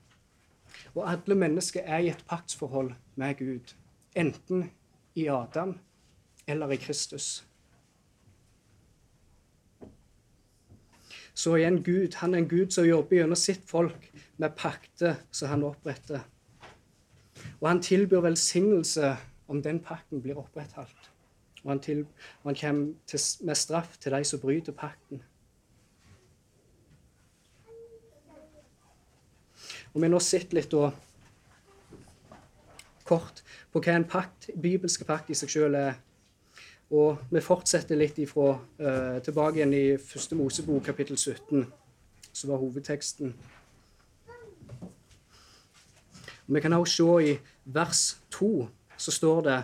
Og 0.96 1.06
alle 1.12 1.36
mennesker 1.36 1.86
er 1.86 2.04
i 2.04 2.10
et 2.12 2.26
paktsforhold 2.28 2.92
med 3.16 3.38
Gud, 3.38 3.76
enten 4.16 4.70
i 5.16 5.28
Adam 5.28 5.78
eller 6.48 6.72
i 6.72 6.76
Kristus. 6.76 7.46
Så 11.34 11.56
igjen 11.56 11.84
Gud, 11.84 12.14
han 12.20 12.34
er 12.34 12.44
en 12.44 12.50
Gud 12.50 12.74
som 12.76 12.86
jobber 12.86 13.22
gjennom 13.22 13.40
sitt 13.40 13.64
folk 13.70 14.10
med 14.38 14.56
pakter 14.60 15.22
som 15.32 15.50
han 15.50 15.64
oppretter. 15.64 16.26
Og 17.62 17.70
han 17.70 17.82
tilbyr 17.82 18.26
velsignelse 18.26 19.16
om 19.48 19.62
den 19.64 19.80
pakten 19.80 20.22
blir 20.22 20.38
opprettholdt. 20.38 21.01
Og 21.64 21.72
han, 21.72 21.80
til, 21.80 22.06
og 22.42 22.50
han 22.50 22.58
kommer 22.62 22.94
til, 23.08 23.20
med 23.46 23.56
straff 23.56 23.98
til 24.02 24.16
de 24.16 24.24
som 24.26 24.40
bryter 24.42 24.74
pakten. 24.74 25.22
Og 29.94 30.00
vi 30.00 30.08
har 30.08 30.14
nå 30.14 30.20
sett 30.24 30.54
litt 30.56 30.72
da, 30.72 30.90
kort 33.08 33.44
på 33.72 33.82
hva 33.84 33.98
en 33.98 34.08
pakt, 34.08 34.50
bibelske 34.56 35.06
pakt 35.08 35.30
i 35.32 35.38
seg 35.38 35.52
sjøl 35.52 35.76
er. 35.76 36.00
Og 36.92 37.22
vi 37.32 37.44
fortsetter 37.44 38.00
litt 38.00 38.18
ifra, 38.20 38.56
uh, 38.58 39.18
tilbake 39.24 39.60
igjen 39.60 39.76
i 39.76 39.86
første 40.00 40.36
Mosebok, 40.36 40.84
kapittel 40.90 41.20
17, 41.20 41.66
som 42.32 42.52
var 42.52 42.60
hovedteksten. 42.60 43.36
Og 46.48 46.56
vi 46.56 46.64
kan 46.64 46.76
også 46.76 46.96
se 46.96 47.32
i 47.32 47.38
vers 47.72 48.02
2, 48.36 48.52
så 48.98 49.12
står 49.16 49.42
det 49.48 49.60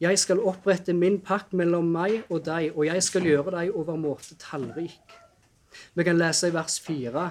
Jeg 0.00 0.18
skal 0.20 0.42
opprette 0.44 0.92
min 0.92 1.20
pakt 1.24 1.54
mellom 1.56 1.86
meg 1.88 2.26
og 2.28 2.42
deg, 2.44 2.74
og 2.76 2.84
jeg 2.84 3.02
skal 3.02 3.24
gjøre 3.24 3.54
deg 3.54 3.72
overmåte 3.72 4.36
tallrik. 4.36 5.14
Vi 5.96 6.04
kan 6.04 6.18
lese 6.20 6.50
i 6.50 6.52
vers 6.52 6.76
4. 6.84 7.22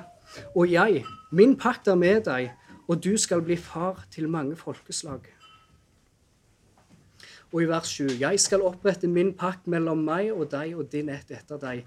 Og 0.58 0.72
jeg, 0.72 1.04
min 1.32 1.54
pakt 1.62 1.88
er 1.88 2.00
med 2.00 2.24
deg, 2.26 2.50
og 2.90 3.04
du 3.04 3.14
skal 3.22 3.46
bli 3.46 3.58
far 3.58 4.02
til 4.12 4.26
mange 4.30 4.58
folkeslag. 4.58 5.30
Og 7.54 7.62
i 7.62 7.70
vers 7.70 7.94
7.: 7.94 8.18
Jeg 8.20 8.40
skal 8.40 8.66
opprette 8.66 9.08
min 9.08 9.34
pakt 9.38 9.68
mellom 9.68 10.02
meg 10.02 10.34
og 10.34 10.50
deg 10.52 10.74
og 10.74 10.90
din 10.92 11.10
ett 11.14 11.32
etter 11.32 11.62
deg, 11.62 11.86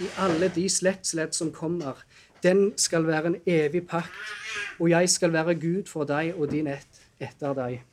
i 0.00 0.06
alle 0.18 0.48
de 0.54 0.68
slektsledd 0.68 1.34
som 1.34 1.50
kommer. 1.52 2.06
Den 2.42 2.70
skal 2.78 3.06
være 3.06 3.34
en 3.34 3.40
evig 3.46 3.86
pakt, 3.88 4.14
og 4.78 4.90
jeg 4.90 5.10
skal 5.10 5.32
være 5.32 5.58
Gud 5.58 5.90
for 5.90 6.04
deg 6.04 6.34
og 6.38 6.50
din 6.50 6.70
ett 6.70 7.02
etter 7.18 7.54
deg. 7.54 7.89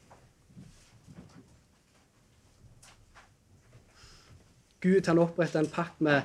Gud 4.82 5.08
han 5.08 5.20
oppretta 5.20 5.60
en 5.60 5.70
pakt 5.70 6.02
med 6.02 6.22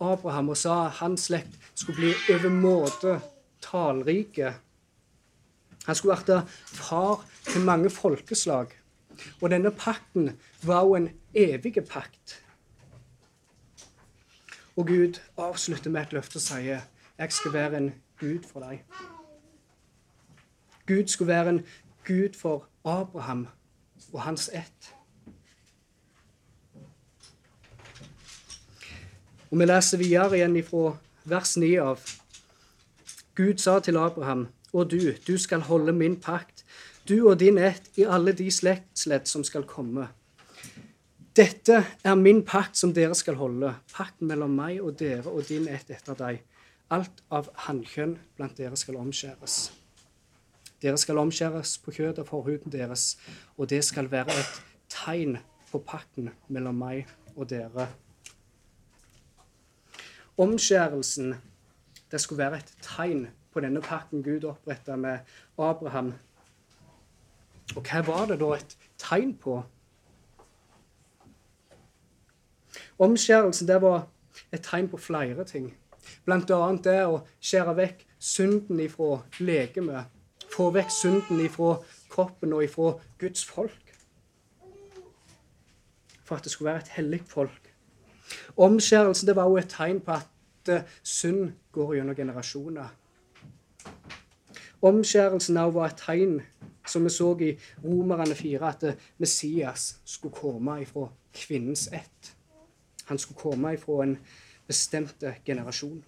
Abraham 0.00 0.48
og 0.48 0.56
sa 0.56 0.86
at 0.86 0.98
hans 0.98 1.28
slekt 1.28 1.58
skulle 1.74 1.98
bli 1.98 2.34
overmåte 2.34 3.20
talrike. 3.62 4.54
Han 5.86 5.94
skulle 5.94 6.16
være 6.26 6.46
far 6.66 7.24
til 7.44 7.60
mange 7.60 7.90
folkeslag. 7.90 8.66
Og 9.40 9.50
denne 9.50 9.70
pakten 9.70 10.30
var 10.62 10.84
jo 10.84 10.94
en 10.94 11.10
evig 11.34 11.74
pakt. 11.90 12.42
Og 14.76 14.86
Gud 14.86 15.20
avslutter 15.38 15.90
med 15.90 16.02
et 16.02 16.12
løfte 16.12 16.36
og 16.36 16.40
sier, 16.40 16.80
'Jeg 17.18 17.32
skal 17.32 17.52
være 17.52 17.76
en 17.76 17.94
Gud 18.20 18.42
for 18.52 18.60
deg'. 18.60 18.82
Gud 20.86 21.08
skulle 21.08 21.28
være 21.28 21.48
en 21.48 21.66
Gud 22.06 22.34
for 22.38 22.66
Abraham 22.84 23.48
og 24.12 24.22
hans 24.22 24.50
ett. 24.52 24.94
Og 29.52 29.58
Vi 29.58 29.66
leser 29.68 30.00
videre 30.00 30.38
igjen 30.38 30.54
fra 30.64 30.94
vers 31.28 31.50
9 31.60 31.66
av. 31.84 32.00
Gud 33.36 33.58
sa 33.60 33.74
til 33.84 33.98
Abraham, 34.00 34.46
og 34.72 34.88
du, 34.88 35.12
du 35.26 35.36
skal 35.36 35.66
holde 35.66 35.92
min 35.92 36.14
pakt, 36.16 36.64
du 37.08 37.28
og 37.28 37.36
din 37.42 37.58
ett 37.60 37.90
i 38.00 38.06
alle 38.08 38.32
de 38.32 38.46
slektsledd 38.48 39.28
som 39.28 39.44
skal 39.44 39.66
komme. 39.68 40.06
Dette 41.36 41.82
er 41.84 42.16
min 42.16 42.40
pakt 42.48 42.80
som 42.80 42.94
dere 42.96 43.12
skal 43.14 43.36
holde, 43.36 43.74
pakten 43.92 44.30
mellom 44.30 44.56
meg 44.56 44.80
og 44.80 44.96
dere 45.00 45.28
og 45.28 45.44
din 45.48 45.68
ett 45.68 45.92
etter 45.92 46.16
deg. 46.16 46.40
Alt 46.88 47.20
av 47.28 47.50
hannkjønn 47.66 48.14
blant 48.38 48.56
dere 48.56 48.76
skal 48.80 48.96
omskjæres. 49.02 49.66
Dere 50.80 50.96
skal 50.96 51.20
omskjæres 51.20 51.74
på 51.84 51.92
kjøttet 51.92 52.24
av 52.24 52.32
forhuden 52.32 52.72
deres, 52.72 53.18
og 53.60 53.68
det 53.68 53.84
skal 53.84 54.08
være 54.12 54.32
et 54.32 54.62
tegn 54.88 55.36
på 55.68 55.84
pakten 55.84 56.32
mellom 56.48 56.80
meg 56.86 57.04
og 57.36 57.50
dere. 57.52 57.90
Omskjærelsen 60.42 61.34
det 62.10 62.20
skulle 62.20 62.38
være 62.38 62.56
et 62.56 62.70
tegn 62.82 63.26
på 63.52 63.60
denne 63.60 63.80
pakten 63.80 64.22
Gud 64.22 64.44
oppretta 64.44 64.96
med 64.96 65.18
Abraham. 65.58 66.14
Og 67.76 67.84
hva 67.86 68.00
var 68.06 68.26
det 68.26 68.40
da 68.40 68.48
et 68.56 68.74
tegn 68.98 69.36
på? 69.38 69.60
Omskjærelsen 72.98 73.68
det 73.68 73.78
var 73.84 74.08
et 74.52 74.64
tegn 74.66 74.88
på 74.90 74.98
flere 74.98 75.44
ting. 75.44 75.70
Annet 76.26 76.84
det 76.88 76.98
å 77.06 77.22
skjære 77.38 77.76
vekk 77.78 78.04
synden 78.18 78.82
ifra 78.82 79.20
legemet. 79.38 80.10
Få 80.50 80.72
vekk 80.74 80.90
synden 80.90 81.44
ifra 81.46 81.76
kroppen 82.10 82.52
og 82.56 82.66
ifra 82.66 82.96
Guds 83.22 83.44
folk. 83.46 83.94
For 86.24 86.36
at 86.36 86.44
det 86.44 86.52
skulle 86.52 86.72
være 86.72 86.82
et 86.82 86.96
hellig 86.98 87.22
folk. 87.30 87.72
Omskjærelsen 88.56 89.28
det 89.28 89.36
var 89.36 89.48
også 89.48 89.66
et 89.66 89.74
tegn 89.78 90.00
på 90.00 90.18
at 90.18 90.31
synd 91.02 91.52
går 91.72 91.94
gjennom 91.94 92.16
generasjoner. 92.16 92.88
Omskjærelsen 94.82 95.56
av 95.56 95.74
var 95.74 95.92
et 95.92 96.00
tegn, 96.02 96.40
som 96.86 97.04
vi 97.06 97.10
så 97.14 97.28
i 97.40 97.52
Romerne 97.84 98.34
4, 98.34 98.68
at 98.68 98.98
Messias 99.18 100.00
skulle 100.04 100.34
komme 100.34 100.80
ifra 100.82 101.06
kvinnens 101.34 101.86
ett. 101.92 102.32
Han 103.06 103.18
skulle 103.18 103.38
komme 103.38 103.74
ifra 103.74 104.02
en 104.02 104.16
bestemt 104.66 105.24
generasjon. 105.44 106.02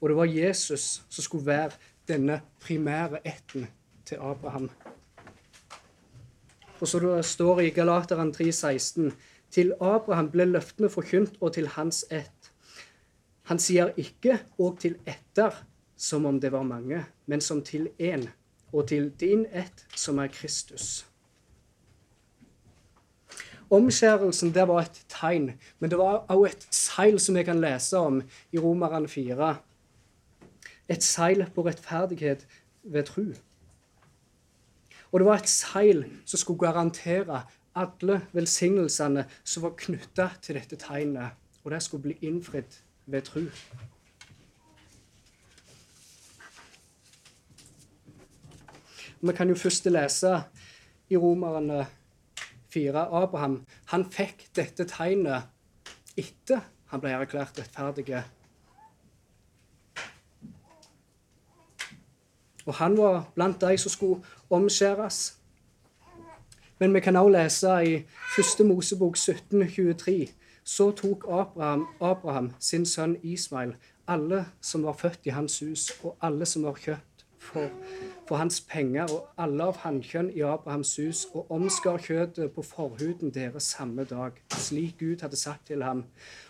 Og 0.00 0.08
det 0.08 0.16
var 0.16 0.24
Jesus 0.24 1.02
som 1.08 1.22
skulle 1.22 1.46
være 1.46 1.70
denne 2.08 2.40
primære 2.60 3.20
ætten 3.24 3.66
til 4.04 4.18
Abraham. 4.20 4.70
Og 6.80 6.88
så 6.88 6.98
det 6.98 7.24
står 7.24 7.60
i 7.60 7.70
Galateren 7.70 8.34
3,16.: 8.34 9.12
Til 9.52 9.74
Abraham 9.80 10.30
ble 10.32 10.46
løftene 10.48 10.88
forkynt, 10.90 11.36
og 11.40 11.52
til 11.54 11.68
hans 11.74 12.04
ett. 12.10 12.52
Han 13.50 13.58
sier 13.58 13.92
ikke 13.96 14.38
'og 14.58 14.78
til 14.80 14.96
etter', 15.06 15.64
som 15.96 16.26
om 16.26 16.40
det 16.40 16.52
var 16.52 16.62
mange, 16.62 17.04
men 17.26 17.40
som 17.40 17.62
til 17.62 17.88
én, 18.00 18.28
og 18.72 18.88
til 18.88 19.10
din 19.20 19.46
ett, 19.52 19.86
som 19.96 20.18
er 20.18 20.26
Kristus. 20.26 21.06
Omskjærelsen 23.70 24.54
det 24.54 24.68
var 24.68 24.82
et 24.82 25.04
tegn, 25.08 25.52
men 25.78 25.90
det 25.90 25.98
var 25.98 26.26
også 26.28 26.44
et 26.50 26.66
seil 26.70 27.20
som 27.20 27.36
jeg 27.36 27.44
kan 27.44 27.60
lese 27.60 27.96
om 27.96 28.22
i 28.52 28.58
Romerne 28.58 29.08
4. 29.08 29.56
Et 30.88 31.02
seil 31.02 31.46
på 31.54 31.64
rettferdighet 31.64 32.46
ved 32.82 33.04
tru. 33.04 33.24
Og 35.12 35.20
det 35.20 35.26
var 35.26 35.40
et 35.40 35.48
seil 35.48 36.04
som 36.24 36.38
skulle 36.38 36.60
garantere 36.60 37.42
alle 37.74 38.20
velsignelsene 38.32 39.26
som 39.44 39.62
var 39.66 39.76
knytta 39.78 40.28
til 40.42 40.58
dette 40.58 40.76
tegnet, 40.76 41.38
og 41.64 41.70
det 41.72 41.82
skulle 41.82 42.02
bli 42.02 42.18
innfridd 42.28 42.80
ved 43.06 43.22
tru. 43.22 43.46
Vi 49.22 49.32
kan 49.32 49.48
jo 49.48 49.54
først 49.54 49.86
lese 49.86 50.42
i 51.08 51.16
Romerne 51.16 51.86
4. 52.74 53.06
Abraham 53.22 53.60
han 53.92 54.04
fikk 54.10 54.48
dette 54.56 54.86
tegnet 54.90 55.46
etter 56.18 56.64
han 56.90 57.00
ble 57.00 57.12
erklært 57.16 57.58
rettferdig. 57.60 58.22
Og 62.66 62.74
han 62.78 62.96
var 62.98 63.24
blant 63.34 63.60
de 63.60 63.78
som 63.78 63.90
skulle 63.90 64.20
omskjæres. 64.50 65.38
Men 66.82 66.94
vi 66.94 67.00
kan 67.00 67.16
også 67.16 67.30
lese 67.30 67.72
i 67.86 67.94
1. 68.60 68.66
Mosebok 68.66 69.16
17, 69.16 69.68
23, 69.68 70.28
så 70.64 70.90
tok 70.90 71.24
Abraham, 71.30 71.86
Abraham, 72.00 72.48
sin 72.58 72.86
sønn 72.86 73.16
Ismail, 73.22 73.76
alle 74.08 74.40
som 74.60 74.82
var 74.82 74.96
født 74.98 75.28
i 75.30 75.30
hans 75.30 75.60
hus, 75.62 75.92
og 76.02 76.16
alle 76.22 76.46
som 76.46 76.64
var 76.66 76.80
kjøpt 76.82 77.22
for, 77.38 77.68
for 78.26 78.36
hans 78.36 78.58
penger, 78.66 79.06
og 79.14 79.28
alle 79.38 79.68
av 79.70 79.78
hannkjønn 79.84 80.32
i 80.34 80.42
Abrahams 80.42 80.96
hus, 80.98 81.22
og 81.30 81.54
omskar 81.54 82.02
kjøttet 82.02 82.50
på 82.50 82.66
forhuden 82.66 83.30
deres 83.30 83.70
samme 83.76 84.02
dag, 84.02 84.42
slik 84.50 84.98
Gud 84.98 85.22
hadde 85.22 85.38
sagt 85.38 85.70
til 85.70 85.86
ham. 85.86 86.02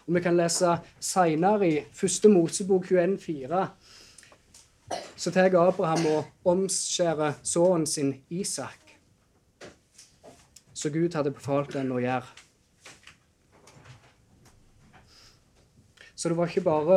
Og 0.06 0.14
Vi 0.14 0.24
kan 0.24 0.40
lese 0.40 0.78
seinere 1.00 1.68
i 1.68 1.76
1. 1.92 2.30
Mosebok 2.32 2.88
21,4. 2.88 3.66
Så 5.16 5.30
tar 5.30 5.52
Abraham 5.60 6.06
og 6.06 6.24
omskjærer 6.44 7.32
sønnen 7.42 7.86
sin 7.86 8.14
Isak, 8.30 8.81
så 10.82 10.90
Gud 10.90 11.14
hadde 11.14 11.30
befalt 11.30 11.76
den 11.76 11.92
å 11.94 12.00
gjøre. 12.02 12.26
Så 16.18 16.30
det 16.30 16.36
var 16.38 16.50
ikke 16.50 16.64
bare 16.66 16.96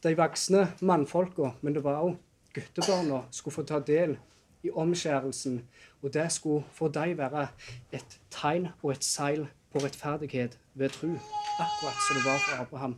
de 0.00 0.14
voksne 0.16 0.62
mannfolka, 0.80 1.52
men 1.60 1.76
det 1.76 1.84
var 1.84 2.00
òg 2.06 2.16
guttebarna 2.56 3.26
skulle 3.30 3.58
få 3.58 3.66
ta 3.68 3.82
del 3.84 4.16
i 4.64 4.72
omskjærelsen. 4.72 5.60
Og 6.00 6.14
det 6.16 6.30
skulle 6.32 6.64
for 6.72 6.88
dem 6.88 7.18
være 7.20 7.46
et 7.92 8.16
tegn 8.32 8.70
og 8.80 8.94
et 8.94 9.04
seil 9.04 9.46
på 9.72 9.84
rettferdighet 9.84 10.56
ved 10.74 10.96
tro, 10.96 11.12
akkurat 11.60 12.04
som 12.08 12.16
det 12.16 12.24
var 12.24 12.40
for 12.46 12.64
Abraham. 12.64 12.96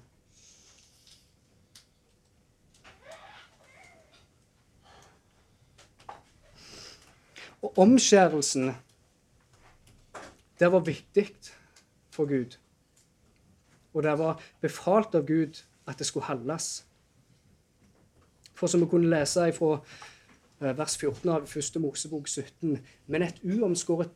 Og 7.63 7.79
omskjærelsen, 7.79 8.73
det 10.59 10.73
var 10.73 10.81
viktig 10.81 11.29
for 12.11 12.27
Gud. 12.27 12.59
Og 13.95 14.03
det 14.03 14.19
var 14.19 14.41
befalt 14.61 15.15
av 15.15 15.27
Gud 15.27 15.63
at 15.87 15.99
det 15.99 16.07
skulle 16.07 16.27
holdes. 16.27 16.87
For 18.55 18.67
som 18.67 18.81
vi 18.81 18.87
kunne 18.87 19.11
lese 19.11 19.49
fra 19.57 19.73
eh, 20.61 20.79
vers 20.79 20.97
14 20.99 21.31
av 21.31 21.47
første 21.51 21.81
Mosebok 21.83 22.29
17. 22.29 22.79
Men 23.07 23.23
et 23.23 23.41
uomskåret 23.43 24.15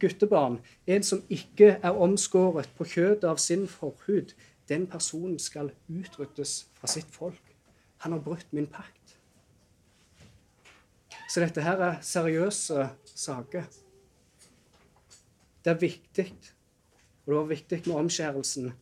guttebarn, 0.00 0.58
en 0.86 1.02
som 1.02 1.22
ikke 1.28 1.76
er 1.82 2.02
omskåret 2.02 2.68
på 2.76 2.84
kjøttet 2.84 3.28
av 3.28 3.40
sin 3.40 3.68
forhud, 3.68 4.34
den 4.68 4.86
personen 4.86 5.38
skal 5.38 5.70
utryddes 5.88 6.66
fra 6.74 6.90
sitt 6.90 7.10
folk. 7.12 7.42
Han 8.04 8.12
har 8.12 8.20
brutt 8.20 8.52
min 8.52 8.66
pakt. 8.66 8.95
Så 11.28 11.42
dette 11.42 11.62
her 11.62 11.82
er 11.82 12.00
seriøse 12.06 12.88
saker. 13.14 13.66
Det 15.64 15.72
er 15.72 15.80
viktig, 15.80 16.26
og 17.26 17.32
det 17.32 17.36
var 17.36 17.48
viktig 17.50 17.82
med 17.86 17.96
omskjærelsen 17.96 18.72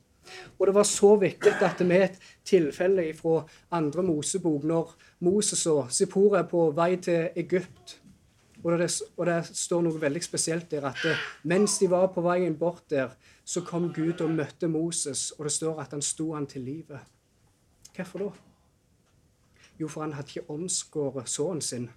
Og 0.59 0.67
det 0.67 0.75
var 0.75 0.83
så 0.83 1.17
viktig 1.17 1.53
at 1.63 1.81
vi 1.81 1.97
er 1.97 2.05
et 2.05 2.19
tilfelle 2.45 3.15
fra 3.17 3.47
andre 3.71 4.03
Mosebok, 4.03 4.65
når 4.65 4.95
Moses 5.21 5.67
og 5.67 5.93
Sipora 5.93 6.39
er 6.39 6.49
på 6.49 6.71
vei 6.77 6.97
til 6.97 7.29
Egypt. 7.37 8.01
Og 8.65 8.79
det, 8.79 8.91
og 9.17 9.27
det, 9.27 9.41
står 9.53 9.83
noe 9.85 10.01
veldig 10.01 10.23
spesielt 10.25 10.71
der 10.71 10.87
at 10.89 11.01
det, 11.05 11.17
mens 11.45 11.77
de 11.79 11.91
var 11.91 12.07
på 12.15 12.25
veien 12.25 12.57
bort 12.57 12.87
der, 12.91 13.13
så 13.45 13.61
kom 13.61 13.91
Gud 13.93 14.21
og 14.25 14.31
møtte 14.31 14.69
Moses, 14.69 15.31
og 15.39 15.45
det 15.45 15.53
står 15.53 15.83
at 15.83 15.93
han 15.93 16.03
sto 16.03 16.33
han 16.33 16.47
til 16.47 16.65
livet. 16.65 17.01
Hvorfor 17.97 18.19
da? 18.19 18.31
Jo, 19.81 19.89
for 19.89 20.01
han 20.01 20.13
hadde 20.17 20.33
ikke 20.33 20.51
omskåret 20.51 21.29
sønnen 21.29 21.61
sin. 21.61 21.91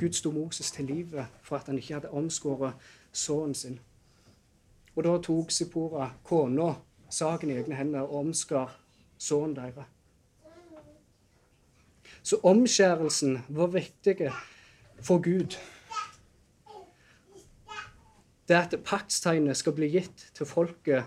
Gud 0.00 0.12
sto 0.12 0.30
Moses 0.30 0.70
til 0.70 0.84
livet 0.84 1.26
for 1.42 1.56
at 1.56 1.66
han 1.66 1.78
ikke 1.78 1.94
hadde 1.94 2.10
omskåret 2.10 2.72
sønnen 3.12 3.54
sin. 3.54 3.80
Og 4.96 5.04
da 5.04 5.16
tok 5.22 5.50
Sipora, 5.50 6.10
kona, 6.24 6.74
saken 7.10 7.50
i 7.50 7.56
egne 7.60 7.76
hender 7.76 8.00
og 8.00 8.18
omskar 8.26 8.76
sønnen 9.18 9.56
deres. 9.56 9.88
Så 12.22 12.38
omskjærelsen 12.42 13.38
var 13.48 13.66
viktig 13.66 14.30
for 15.02 15.22
Gud. 15.22 15.56
Det 18.48 18.54
at 18.54 18.74
paktstegnet 18.84 19.56
skal 19.56 19.72
bli 19.72 19.88
gitt 19.90 20.30
til 20.34 20.46
folket 20.46 21.04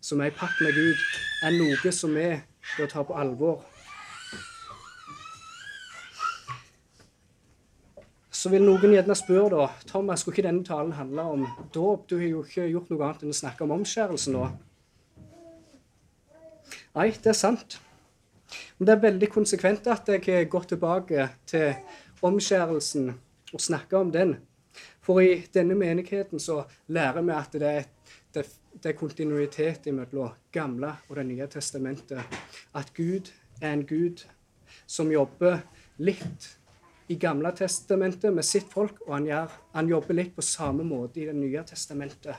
som 0.00 0.20
er 0.20 0.30
i 0.30 0.36
pakt 0.36 0.60
med 0.64 0.72
Gud, 0.72 1.00
er 1.44 1.52
noe 1.52 1.92
som 1.92 2.14
vi 2.16 2.30
bør 2.78 2.88
ta 2.88 3.02
på 3.04 3.16
alvor. 3.16 3.64
Så 8.38 8.52
vil 8.52 8.62
noen 8.62 8.92
gjerne 8.94 9.16
spørre 9.18 9.48
da, 9.50 9.64
Thomas, 9.88 10.22
skulle 10.22 10.36
ikke 10.36 10.46
denne 10.46 10.66
talen 10.66 10.92
handle 10.94 11.22
om 11.26 11.44
dåp? 11.74 12.04
Du 12.06 12.20
har 12.20 12.28
jo 12.28 12.42
ikke 12.44 12.68
gjort 12.70 12.90
noe 12.92 13.06
annet 13.06 13.24
enn 13.24 13.34
å 13.34 13.38
snakke 13.38 13.64
om 13.64 13.72
omskjærelse 13.74 14.30
nå. 14.30 14.44
Nei, 16.94 17.08
det 17.18 17.32
er 17.32 17.38
sant. 17.38 17.80
Men 18.78 18.86
det 18.86 18.94
er 18.94 19.02
veldig 19.02 19.28
konsekvent 19.34 19.90
at 19.90 20.12
jeg 20.14 20.46
gått 20.52 20.70
tilbake 20.70 21.26
til 21.50 22.28
omskjærelsen 22.28 23.10
og 23.10 23.64
snakker 23.64 24.04
om 24.04 24.14
den. 24.14 24.36
For 25.02 25.18
i 25.24 25.40
denne 25.54 25.74
menigheten 25.78 26.38
så 26.38 26.60
lærer 26.94 27.26
vi 27.26 27.34
at 27.34 27.58
det 27.58 27.72
er, 27.80 27.90
det, 28.36 28.46
det 28.78 28.92
er 28.92 28.98
kontinuitet 29.00 29.90
mellom 29.90 30.36
Gamle 30.54 30.92
og 31.08 31.18
Det 31.18 31.26
nye 31.26 31.50
testamentet. 31.50 32.38
At 32.70 32.94
Gud 32.94 33.32
er 33.58 33.72
en 33.72 33.86
Gud 33.88 34.22
som 34.86 35.10
jobber 35.10 35.64
litt 35.98 36.52
i 37.08 37.16
Gamle 37.16 37.52
testamentet 37.56 38.34
med 38.34 38.44
sitt 38.44 38.68
folk, 38.72 39.00
og 39.06 39.14
han, 39.14 39.26
gjør, 39.26 39.52
han 39.74 39.88
jobber 39.88 40.16
litt 40.18 40.34
på 40.36 40.44
samme 40.44 40.84
måte 40.84 41.22
i 41.22 41.26
Det 41.26 41.36
nye 41.36 41.62
testamentet. 41.64 42.36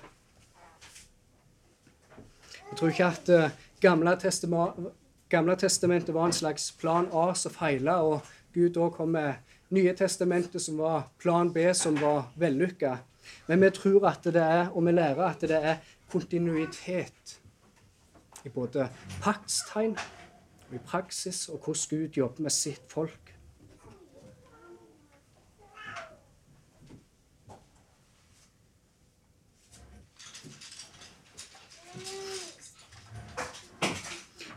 Jeg 2.69 2.77
tror 2.77 2.91
ikke 2.93 3.07
at 3.09 3.29
uh, 3.33 3.55
gamle, 3.81 4.13
testament, 4.21 4.91
gamle, 5.29 5.55
testamentet 5.57 6.13
var 6.13 6.29
en 6.29 6.35
slags 6.37 6.69
plan 6.77 7.09
A 7.13 7.31
som 7.33 7.51
feila, 7.51 7.97
og 8.05 8.21
Gud 8.53 8.75
da 8.77 8.89
kom 8.93 9.15
med 9.17 9.45
Nye 9.69 9.91
testamentet 9.93 10.63
som 10.63 10.79
var 10.81 11.03
plan 11.21 11.51
B, 11.53 11.67
som 11.77 11.93
var 12.01 12.31
vellykka. 12.41 12.95
Men 13.45 13.61
vi 13.61 13.69
tror 13.69 14.07
at 14.09 14.23
det 14.25 14.41
er, 14.41 14.71
og 14.73 14.81
vi 14.87 14.95
lærer 14.95 15.21
at 15.27 15.43
det 15.45 15.59
er 15.61 15.83
kontinuitet 16.09 17.35
i 18.45 18.49
både 18.49 18.87
paktstegn 19.21 19.93
og 19.93 20.73
i 20.73 20.81
praksis, 20.81 21.49
og 21.49 21.61
hvordan 21.61 21.85
Gud 21.89 22.17
jobber 22.17 22.47
med 22.47 22.55
sitt 22.55 22.81
folk. 22.89 23.28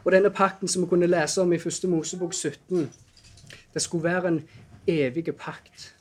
Og 0.04 0.12
denne 0.12 0.30
pakten 0.30 0.68
som 0.68 0.82
vi 0.82 0.88
kunne 0.90 1.06
lese 1.06 1.42
om 1.42 1.52
i 1.52 1.56
1. 1.56 1.88
Mosebok 1.88 2.34
17, 2.34 2.90
det 3.74 3.82
skulle 3.82 4.04
være 4.04 4.28
en 4.28 4.40
evig 4.86 5.36
pakt. 5.38 5.94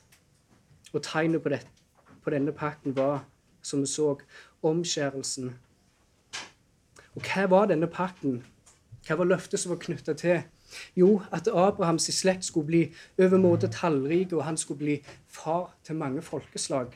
Og 0.92 1.02
tegnet 1.02 1.42
på, 1.42 1.48
det, 1.48 1.66
på 2.24 2.30
denne 2.30 2.52
pakten 2.52 2.96
var, 2.96 3.24
som 3.62 3.80
vi 3.80 3.86
så, 3.86 4.16
omskjærelsen. 4.62 5.52
Og 7.14 7.22
hva 7.22 7.46
var 7.46 7.70
denne 7.70 7.86
pakten? 7.86 8.42
Hva 9.06 9.18
var 9.20 9.30
løftet 9.30 9.60
som 9.60 9.74
var 9.74 9.80
knytta 9.82 10.14
til? 10.18 10.42
Jo, 10.96 11.20
at 11.32 11.48
Abrahams 11.48 12.08
slekt 12.14 12.44
skulle 12.44 12.66
bli 12.66 12.82
overmåte 13.20 13.68
tallrik, 13.68 14.32
og 14.32 14.44
han 14.44 14.56
skulle 14.56 14.78
bli 14.78 14.98
far 15.28 15.74
til 15.84 15.96
mange 15.96 16.22
folkeslag. 16.22 16.94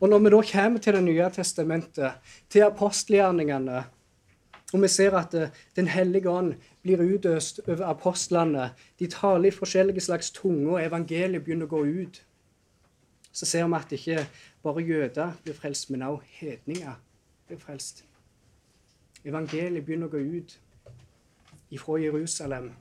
Og 0.00 0.08
når 0.08 0.18
vi 0.18 0.30
da 0.30 0.42
kommer 0.52 0.78
til 0.78 0.94
Det 0.94 1.02
nye 1.02 1.30
testamentet, 1.30 2.12
til 2.50 2.60
apostelgjerningene, 2.60 3.84
og 4.72 4.82
vi 4.82 4.88
ser 4.88 5.16
at 5.16 5.34
eh, 5.34 5.48
Den 5.76 5.88
hellige 5.88 6.30
ånd 6.30 6.54
blir 6.82 7.02
utøst 7.02 7.60
over 7.68 7.84
apostlene. 7.86 8.70
De 8.98 9.06
taler 9.06 9.48
i 9.48 9.54
forskjellige 9.54 10.00
slags 10.00 10.30
tunger, 10.30 10.72
og 10.72 10.84
evangeliet 10.84 11.44
begynner 11.44 11.66
å 11.66 11.76
gå 11.76 11.84
ut. 11.84 12.22
Så 13.32 13.46
ser 13.46 13.66
vi 13.68 13.76
at 13.76 13.92
ikke 13.92 14.26
bare 14.62 14.84
jøder 14.84 15.32
blir 15.44 15.54
frelst, 15.54 15.90
men 15.90 16.02
også 16.02 16.24
hedninger 16.40 17.00
blir 17.46 17.58
frelst. 17.58 18.04
Evangeliet 19.24 19.84
begynner 19.84 20.08
å 20.08 20.16
gå 20.16 20.18
ut 20.18 20.58
ifra 21.70 21.98
Jerusalem 22.00 22.72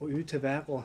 og 0.00 0.10
ut 0.12 0.28
til 0.28 0.42
verden. 0.42 0.84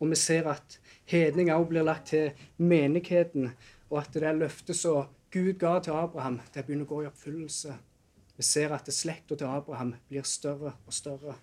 Og 0.00 0.10
vi 0.10 0.14
ser 0.14 0.46
at 0.50 0.80
hedninger 1.04 1.54
også 1.54 1.68
blir 1.68 1.82
lagt 1.82 2.06
til 2.06 2.30
menigheten, 2.58 3.50
og 3.90 3.98
at 3.98 4.14
det 4.14 4.34
løftet 4.36 4.76
som 4.76 5.06
Gud 5.32 5.54
ga 5.58 5.78
til 5.80 5.92
Abraham, 5.92 6.40
det 6.54 6.64
begynner 6.66 6.84
å 6.84 6.94
gå 6.94 7.02
i 7.02 7.08
oppfyllelse. 7.08 7.74
Vi 8.36 8.44
ser 8.44 8.72
at 8.76 8.88
slekta 8.92 9.36
til 9.36 9.48
Abraham 9.48 9.94
blir 10.10 10.26
større 10.28 10.74
og 10.86 10.92
større. 10.92 11.36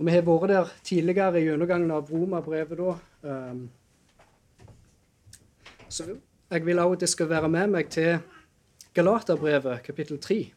Og 0.00 0.06
Vi 0.06 0.12
har 0.14 0.22
vært 0.24 0.48
der 0.48 0.72
tidligere 0.82 1.40
i 1.40 1.44
gjennomgangen 1.44 1.90
av 1.92 2.08
Roma-brevet. 2.08 2.78
da. 2.78 2.94
Um, 3.22 3.70
så 5.88 6.16
jeg 6.50 6.66
vil 6.66 6.78
også 6.78 6.92
at 6.92 7.00
det 7.00 7.08
skal 7.08 7.28
være 7.28 7.48
med 7.48 7.66
meg 7.66 7.90
til 7.90 8.18
Galaterbrevet, 8.94 9.82
kapittel 9.82 10.18
3. 10.18 10.52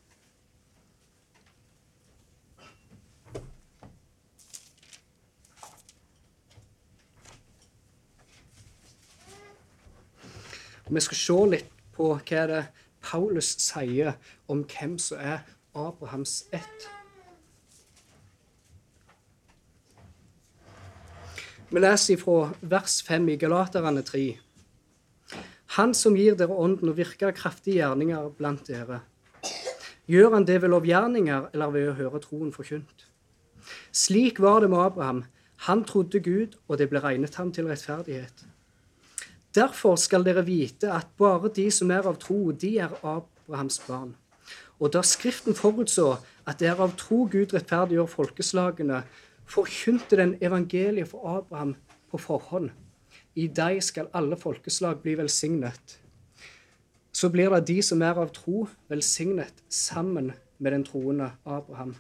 Vi 10.94 11.02
skal 11.02 11.18
se 11.18 11.38
litt 11.50 11.70
på 11.96 12.12
hva 12.14 12.42
det 12.50 12.66
Paulus 13.02 13.56
sier 13.62 14.14
om 14.52 14.62
hvem 14.70 15.00
som 15.02 15.18
er 15.18 15.42
Abrahams 15.74 16.44
ett. 16.54 16.86
Vi 21.74 21.82
leser 21.82 22.20
fra 22.22 22.52
vers 22.62 23.00
5 23.08 23.32
i 23.34 23.40
Galaterne 23.42 24.04
3. 24.06 24.22
Han 25.80 25.96
som 25.98 26.14
gir 26.14 26.38
dere 26.38 26.54
ånden 26.54 26.92
og 26.92 27.00
virker 27.00 27.34
kraftige 27.34 27.80
gjerninger 27.80 28.30
blant 28.38 28.70
dere. 28.70 29.02
Gjør 30.06 30.36
han 30.36 30.46
det 30.46 30.60
ved 30.62 30.70
lovgjerninger 30.76 31.50
eller 31.56 31.74
ved 31.74 31.90
å 31.90 31.98
høre 31.98 32.22
troen 32.22 32.54
forkynt? 32.54 33.08
Slik 33.90 34.44
var 34.44 34.62
det 34.62 34.70
med 34.70 34.86
Abraham. 34.86 35.24
Han 35.66 35.82
trodde 35.88 36.22
Gud, 36.22 36.60
og 36.68 36.78
det 36.78 36.92
ble 36.92 37.02
regnet 37.02 37.40
ham 37.40 37.50
til 37.56 37.72
rettferdighet. 37.72 38.46
Derfor 39.54 39.96
skal 40.02 40.26
dere 40.26 40.46
vite 40.46 40.90
at 40.90 41.12
bare 41.18 41.52
de 41.54 41.68
som 41.72 41.92
er 41.94 42.08
av 42.10 42.18
tro, 42.22 42.52
de 42.52 42.78
er 42.82 42.94
Abrahams 43.06 43.80
barn. 43.86 44.16
Og 44.82 44.94
da 44.94 45.04
Skriften 45.06 45.54
forutså 45.54 46.16
at 46.50 46.60
det 46.60 46.72
er 46.72 46.80
av 46.82 46.96
tro 46.98 47.24
Gud 47.32 47.54
rettferdiggjør 47.54 48.10
folkeslagene, 48.10 49.04
forkynte 49.46 50.18
den 50.18 50.34
evangeliet 50.42 51.12
for 51.12 51.38
Abraham 51.38 51.76
på 52.10 52.18
forhånd. 52.18 52.72
I 53.36 53.48
deg 53.48 53.82
skal 53.86 54.10
alle 54.14 54.38
folkeslag 54.38 55.04
bli 55.04 55.14
velsignet. 55.20 56.00
Så 57.14 57.30
blir 57.30 57.54
det 57.54 57.68
de 57.70 57.78
som 57.86 58.02
er 58.02 58.18
av 58.18 58.32
tro, 58.34 58.66
velsignet 58.90 59.62
sammen 59.70 60.32
med 60.58 60.74
den 60.74 60.86
troende 60.88 61.30
Abraham. 61.46 61.94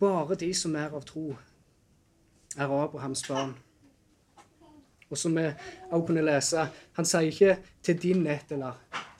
Bare 0.00 0.36
de 0.40 0.50
som 0.56 0.74
er 0.76 0.92
av 0.96 1.04
tro, 1.08 1.34
er 2.56 2.84
Abrahams 2.84 3.22
barn. 3.28 3.54
Og 5.10 5.18
som 5.18 5.36
vi 5.36 5.44
også 5.90 6.06
kunne 6.06 6.24
lese, 6.26 6.66
han 6.92 7.04
sier 7.04 7.30
ikke 7.30 7.58
'til 7.82 8.02
din 8.02 8.26
ett', 8.26 8.52
eller 8.52 8.72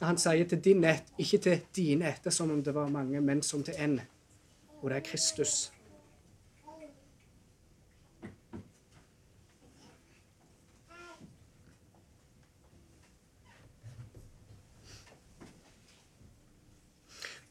han 0.02 0.18
sier 0.18 0.44
'til 0.44 0.64
din 0.64 0.84
ett', 0.84 1.14
ikke 1.18 1.38
til 1.38 1.60
dine 1.76 2.08
etter, 2.08 2.30
som 2.30 2.50
om 2.50 2.62
det 2.62 2.74
var 2.74 2.88
mange, 2.88 3.20
men 3.20 3.42
som 3.42 3.62
til 3.62 3.74
én. 3.74 4.00
Og 4.82 4.90
det 4.90 4.96
er 4.96 5.00
Kristus. 5.00 5.72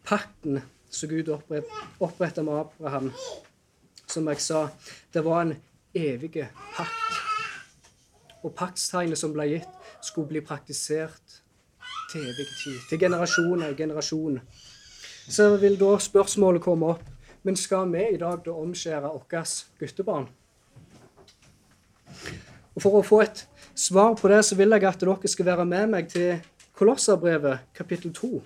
Pakten 0.05 0.61
som 0.89 1.09
Gud 1.09 1.29
oppretta 1.99 2.43
med 2.43 2.53
Abraham. 2.53 3.11
Som 4.07 4.27
jeg 4.27 4.41
sa, 4.41 4.67
det 5.13 5.25
var 5.25 5.41
en 5.41 5.55
evig 5.95 6.45
pakt. 6.75 7.19
Og 8.43 8.53
paktstegnet 8.53 9.17
som 9.17 9.33
ble 9.33 9.47
gitt, 9.49 9.73
skulle 10.03 10.29
bli 10.29 10.43
praktisert 10.45 11.39
til 12.11 12.21
evig 12.21 12.47
tid. 12.59 12.79
Til 12.89 13.01
generasjoner 13.01 13.71
og 13.71 13.77
generasjon. 13.79 14.39
Så 15.29 15.55
vil 15.57 15.79
da 15.79 15.95
spørsmålet 15.99 16.61
komme 16.61 16.93
opp. 16.95 17.05
Men 17.45 17.55
skal 17.55 17.91
vi 17.93 18.01
i 18.13 18.17
dag 18.17 18.41
da 18.45 18.53
omskjære 18.57 19.09
våre 19.13 19.43
guttebarn? 19.79 20.27
Og 22.75 22.81
For 22.81 22.97
å 22.99 23.03
få 23.05 23.21
et 23.23 23.45
svar 23.75 24.15
på 24.19 24.27
det, 24.27 24.41
så 24.45 24.57
vil 24.57 24.73
jeg 24.73 24.83
at 24.83 24.99
dere 24.99 25.29
skal 25.31 25.45
være 25.45 25.65
med 25.65 25.93
meg 25.93 26.09
til 26.11 26.41
Kolosserbrevet 26.75 27.69
kapittel 27.73 28.11
2. 28.13 28.41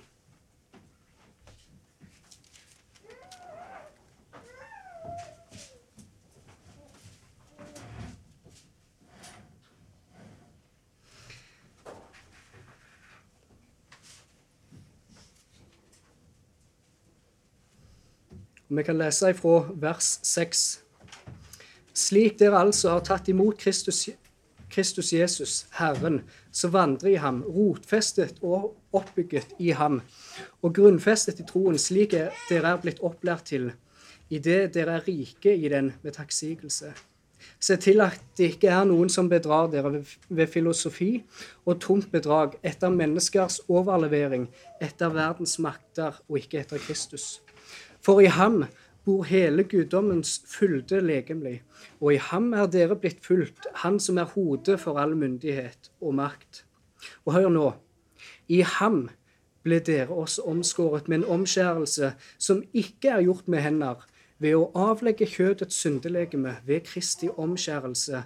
Vi 18.69 18.83
kan 18.83 18.99
lese 19.01 19.31
ifra 19.33 19.63
vers 19.81 20.19
6. 20.29 20.59
Slik 21.97 22.35
dere 22.37 22.59
altså 22.61 22.91
har 22.93 23.01
tatt 23.07 23.31
imot 23.31 23.57
Kristus, 23.57 24.03
Kristus 24.69 25.09
Jesus, 25.13 25.53
Herren, 25.73 26.19
så 26.51 26.69
vandrer 26.69 27.15
i 27.15 27.17
ham, 27.17 27.41
rotfestet 27.41 28.37
og 28.45 28.75
oppbygget 28.93 29.55
i 29.57 29.71
ham, 29.73 30.03
og 30.61 30.75
grunnfestet 30.77 31.41
i 31.41 31.47
troen, 31.49 31.81
slik 31.81 32.13
dere 32.13 32.75
er 32.75 32.83
blitt 32.83 33.01
opplært 33.01 33.49
til, 33.49 33.71
idet 34.29 34.75
dere 34.77 34.99
er 34.99 35.07
rike 35.09 35.55
i 35.55 35.73
den 35.73 35.95
med 36.03 36.19
takksigelse. 36.21 36.93
Se 37.57 37.75
til 37.81 38.05
at 38.05 38.21
det 38.37 38.53
ikke 38.53 38.69
er 38.69 38.85
noen 38.85 39.09
som 39.09 39.33
bedrar 39.33 39.73
dere 39.73 40.03
ved 40.29 40.47
filosofi 40.47 41.23
og 41.65 41.81
tomt 41.81 42.11
bedrag 42.13 42.59
etter 42.61 42.93
menneskers 42.93 43.63
overlevering, 43.65 44.45
etter 44.77 45.09
verdens 45.09 45.57
makter 45.57 46.21
og 46.29 46.43
ikke 46.43 46.61
etter 46.61 46.77
Kristus. 46.85 47.39
For 48.01 48.21
i 48.23 48.31
ham 48.31 48.63
bor 49.05 49.23
hele 49.27 49.63
guddommens 49.63 50.39
fylde 50.47 51.01
legemlig, 51.01 51.61
og 51.99 52.13
i 52.13 52.19
ham 52.29 52.53
er 52.53 52.67
dere 52.71 52.95
blitt 52.99 53.23
fulgt, 53.25 53.67
han 53.83 53.99
som 53.99 54.19
er 54.21 54.29
hodet 54.35 54.79
for 54.79 54.99
all 55.01 55.15
myndighet 55.17 55.91
og 56.01 56.15
makt. 56.19 56.63
Og 57.25 57.33
hør 57.33 57.49
nå, 57.49 57.67
i 58.47 58.61
ham 58.77 59.07
ble 59.63 59.79
dere 59.83 60.15
også 60.15 60.45
omskåret 60.51 61.09
med 61.09 61.21
en 61.21 61.29
omskjærelse 61.39 62.13
som 62.37 62.63
ikke 62.73 63.15
er 63.15 63.25
gjort 63.27 63.47
med 63.47 63.63
hender, 63.65 64.05
ved 64.39 64.55
å 64.55 64.69
avlegge 64.87 65.27
kjødets 65.27 65.81
syndelegeme 65.83 66.55
ved 66.67 66.85
Kristi 66.87 67.27
omskjærelse, 67.27 68.23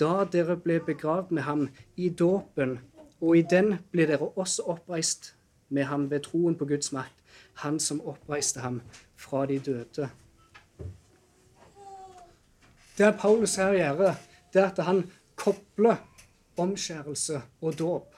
da 0.00 0.14
dere 0.32 0.56
ble 0.58 0.80
begravd 0.86 1.30
med 1.30 1.46
ham 1.46 1.68
i 1.96 2.08
dåpen, 2.10 2.80
og 3.20 3.38
i 3.38 3.44
den 3.46 3.76
ble 3.92 4.08
dere 4.10 4.32
også 4.34 4.66
oppreist 4.74 5.34
med 5.68 5.86
ham 5.90 6.10
ved 6.10 6.26
troen 6.26 6.58
på 6.58 6.66
Guds 6.68 6.90
makt 6.92 7.22
han 7.56 7.80
som 7.80 8.00
oppreiste 8.00 8.60
ham 8.60 8.80
fra 9.16 9.46
de 9.46 9.58
døde. 9.58 10.08
Det 12.98 13.14
Paulus 13.20 13.56
her 13.56 13.72
gjør, 13.72 14.14
det 14.52 14.62
er 14.62 14.70
at 14.70 14.84
han 14.84 15.02
kobler 15.36 15.96
omskjærelse 16.56 17.42
og 17.60 17.78
dåp. 17.78 18.14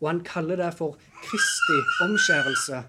Og 0.00 0.08
han 0.10 0.20
kaller 0.20 0.56
det 0.56 0.74
for 0.74 0.98
Kristi 1.22 1.78
omskjærelse. 2.02 2.82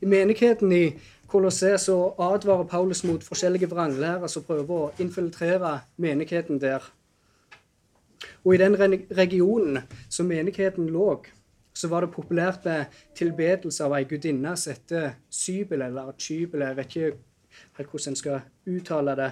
I 0.00 0.06
menigheten 0.06 0.72
i 0.72 1.00
Kolosseum 1.26 1.78
så 1.78 1.96
advarer 2.18 2.64
Paulus 2.64 3.04
mot 3.04 3.24
forskjellige 3.24 3.68
vranglærer 3.70 4.26
som 4.26 4.42
prøver 4.42 4.70
å 4.70 4.92
infiltrere 4.98 5.80
menigheten 5.96 6.60
der. 6.60 6.86
Og 8.44 8.54
i 8.54 8.58
den 8.58 8.76
regionen 9.16 9.78
som 10.08 10.26
menigheten 10.26 10.88
lå, 10.88 11.20
så 11.80 11.88
var 11.88 12.04
det 12.04 12.12
populært 12.12 12.64
med 12.68 12.96
tilbedelse 13.16 13.84
av 13.86 13.94
ei 13.96 14.04
gudinne 14.08 14.52
som 14.58 14.74
heter 14.74 15.14
Sybel, 15.32 15.86
eller 15.86 16.12
Chybel, 16.20 16.66
jeg 16.66 16.76
vet 16.76 16.96
ikke 16.96 17.86
hvordan 17.88 18.12
en 18.12 18.18
skal 18.18 18.42
uttale 18.68 19.14
det. 19.16 19.30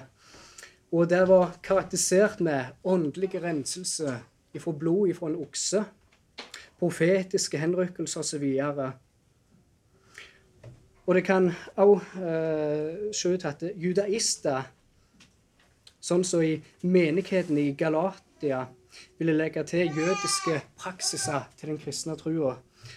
Og 0.91 1.09
det 1.09 1.21
var 1.29 1.53
karakterisert 1.63 2.41
med 2.41 2.73
åndelig 2.83 3.43
renselse 3.43 4.15
ifra 4.57 4.73
blod 4.73 5.11
ifra 5.11 5.29
en 5.29 5.37
okse, 5.43 5.83
profetiske 6.79 7.61
henrykkelser 7.61 8.23
osv. 8.23 8.45
Og, 8.65 8.81
og 11.05 11.15
det 11.15 11.23
kan 11.27 11.51
òg 11.77 11.93
uh, 12.17 13.13
se 13.13 13.35
ut 13.35 13.45
at 13.45 13.63
judaister, 13.77 14.65
sånn 16.01 16.25
som 16.25 16.41
i 16.41 16.55
menigheten 16.81 17.59
i 17.61 17.69
Galatia 17.77 18.65
ville 19.17 19.35
legge 19.37 19.63
til 19.63 19.91
jødiske 19.97 20.61
praksiser 20.77 21.47
til 21.57 21.69
den 21.69 21.79
kristne 21.79 22.15
trua, 22.17 22.55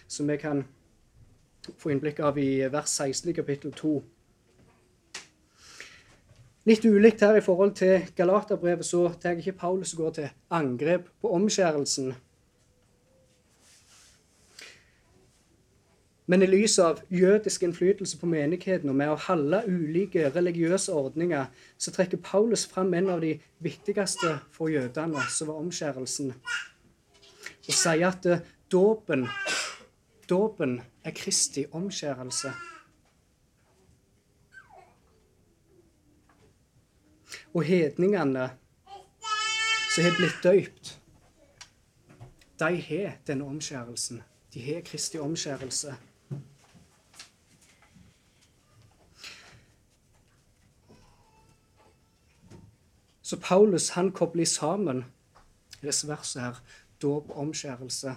som 0.08 0.28
vi 0.28 0.36
kan 0.36 0.64
få 1.78 1.92
innblikk 1.92 2.20
av 2.24 2.38
i 2.38 2.64
vers 2.72 2.90
16 2.98 3.30
i 3.30 3.36
kapittel 3.36 3.72
2. 3.78 3.94
Litt 6.70 6.84
ulikt 6.86 7.22
her 7.26 7.36
i 7.38 7.42
forhold 7.42 7.72
til 7.74 8.04
Galaterbrevet, 8.16 8.86
så 8.86 9.08
tar 9.18 9.38
ikke 9.38 9.58
Paulus 9.58 9.94
går 9.98 10.10
til 10.18 10.28
angrep 10.50 11.08
på 11.20 11.32
omskjærelsen. 11.34 12.12
Men 16.26 16.42
i 16.42 16.46
lys 16.46 16.78
av 16.78 17.00
jødisk 17.10 17.64
innflytelse 17.66 18.18
på 18.18 18.28
menigheten 18.30 18.90
og 18.92 18.96
med 18.96 19.10
å 19.10 19.18
holde 19.24 19.64
ulike 19.66 20.28
religiøse 20.30 20.94
ordninger, 20.94 21.48
så 21.78 21.90
trekker 21.90 22.22
Paulus 22.22 22.62
fram 22.70 22.94
en 22.94 23.10
av 23.10 23.24
de 23.24 23.34
viktigste 23.58 24.36
for 24.54 24.70
jødene, 24.70 25.24
som 25.28 25.50
var 25.50 25.58
omskjærelsen, 25.64 26.30
og 27.66 27.74
sier 27.74 28.06
at 28.06 28.26
eh, 28.30 28.44
dåpen, 28.70 29.26
dåpen 30.30 30.78
er 31.04 31.16
Kristi 31.16 31.66
omskjærelse. 31.74 32.52
Og 37.52 37.66
hedningene 37.66 38.46
som 39.92 40.06
har 40.06 40.14
blitt 40.16 40.38
døypt, 40.46 40.94
de 42.62 42.78
har 42.86 43.18
denne 43.26 43.44
omskjærelsen. 43.44 44.22
De 44.54 44.62
har 44.64 44.80
Kristi 44.86 45.18
omskjærelse. 45.18 45.96
Så 53.32 53.40
Paulus 53.40 53.88
han 53.88 54.10
kobler 54.12 54.44
sammen 54.44 55.04
i 55.82 55.86
disse 55.86 56.04
versene 56.04 56.44
her 56.44 56.58
dåp 57.00 57.30
og 57.30 57.38
omskjærelse. 57.46 58.12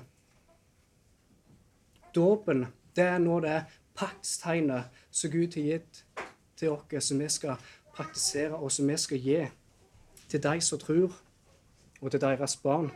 Dåpen 2.16 2.66
det 2.96 3.06
er 3.14 3.22
nå 3.24 3.38
det 3.40 3.62
paktstegnet 3.96 4.90
som 5.16 5.32
Gud 5.32 5.56
har 5.56 5.70
gitt 5.70 6.02
til 6.60 6.74
oss, 6.74 7.08
som 7.08 7.24
vi 7.24 7.30
skal 7.32 7.64
praktisere, 7.96 8.60
og 8.60 8.72
som 8.76 8.92
vi 8.92 8.98
skal 9.00 9.24
gi 9.24 9.40
til 10.28 10.44
de 10.44 10.54
som 10.62 10.84
tror, 10.84 11.16
og 12.02 12.12
til 12.12 12.22
deres 12.22 12.58
barn. 12.60 12.92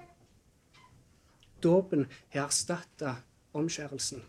Dåpen 1.63 2.03
har 2.35 2.49
erstatta 2.49 3.15
omskjærelsen. 3.53 4.25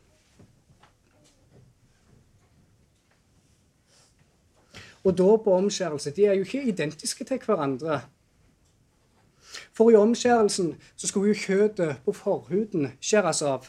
Og 5.05 5.19
dåp 5.19 5.47
og 5.47 5.53
omskjærelse 5.53 6.11
de 6.11 6.27
er 6.27 6.33
jo 6.33 6.45
ikke 6.45 6.63
identiske 6.63 7.25
til 7.25 7.41
hverandre. 7.47 8.01
For 9.73 9.91
i 9.91 9.95
omskjærelsen 9.95 10.75
så 10.97 11.07
skulle 11.07 11.29
jo 11.29 11.35
kjøttet 11.35 11.97
på 12.05 12.13
forhuden 12.13 12.93
skjæres 13.01 13.43
av. 13.43 13.67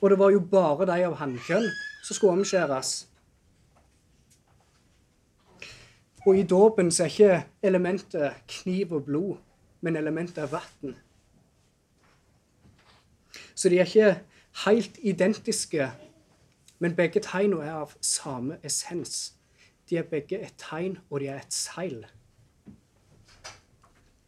Og 0.00 0.10
det 0.10 0.18
var 0.18 0.30
jo 0.30 0.40
bare 0.40 0.86
de 0.86 1.04
av 1.06 1.14
hannkjønn 1.16 1.70
som 2.04 2.14
skulle 2.14 2.32
omskjæres. 2.40 3.06
Og 6.26 6.38
i 6.38 6.42
dåpen 6.42 6.90
så 6.92 7.04
er 7.04 7.12
ikke 7.12 7.44
elementet 7.62 8.32
kniv 8.48 8.92
og 8.92 9.04
blod, 9.04 9.36
men 9.80 9.96
elementet 9.96 10.38
er 10.38 10.52
vann. 10.52 10.96
Så 13.54 13.68
de 13.68 13.78
er 13.78 13.84
ikke 13.84 14.20
helt 14.66 14.98
identiske 15.02 15.90
men 16.84 16.92
begge 16.96 17.22
tegnene 17.24 17.64
er 17.64 17.78
av 17.80 17.94
samme 18.04 18.58
essens. 18.60 19.32
De 19.88 19.96
er 19.96 20.04
begge 20.04 20.36
et 20.44 20.52
tegn, 20.60 20.98
og 21.08 21.22
de 21.22 21.30
er 21.32 21.38
et 21.40 21.54
seil. 21.56 22.02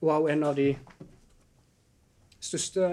Og 0.01 0.09
også 0.15 0.31
en 0.33 0.47
av 0.49 0.57
de 0.57 0.71
største 2.41 2.87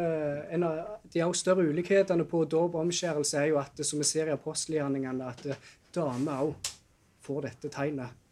en 0.52 0.66
av 0.68 0.82
de 1.14 1.24
større 1.40 1.64
ulikhetene 1.70 2.26
på 2.28 2.44
dåp 2.44 2.76
og 2.76 2.82
omskjærelse 2.82 3.40
er 3.40 3.54
jo 3.54 3.62
at, 3.62 3.80
som 3.88 4.04
vi 4.04 4.10
ser 4.10 4.28
i 4.28 4.36
apostelgjerningene, 4.36 5.32
at 5.32 5.48
damer 5.96 6.50
òg 6.50 6.74
får 7.24 7.48
dette 7.48 7.72
tegnet. 7.72 8.23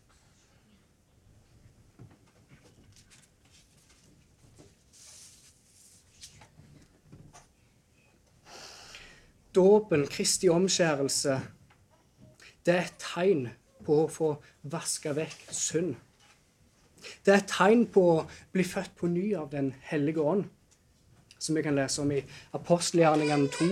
Dåpen, 9.55 10.07
Kristi 10.07 10.49
omskjærelse, 10.49 11.39
det 12.65 12.73
er 12.75 12.85
et 12.85 13.01
tegn 13.01 13.47
på 13.85 14.03
å 14.03 14.09
få 14.11 14.31
vaska 14.69 15.13
vekk 15.17 15.49
synd. 15.55 15.95
Det 17.25 17.33
er 17.33 17.41
et 17.41 17.49
tegn 17.49 17.87
på 17.89 18.03
å 18.11 18.17
bli 18.53 18.65
født 18.67 18.93
på 18.99 19.09
ny 19.09 19.31
av 19.35 19.49
Den 19.49 19.73
hellige 19.89 20.21
ånd, 20.21 20.45
som 21.39 21.57
vi 21.57 21.63
kan 21.65 21.75
lese 21.75 22.01
om 22.03 22.11
i 22.13 22.21
apostelgjerningene 22.53 23.49
2. 23.57 23.69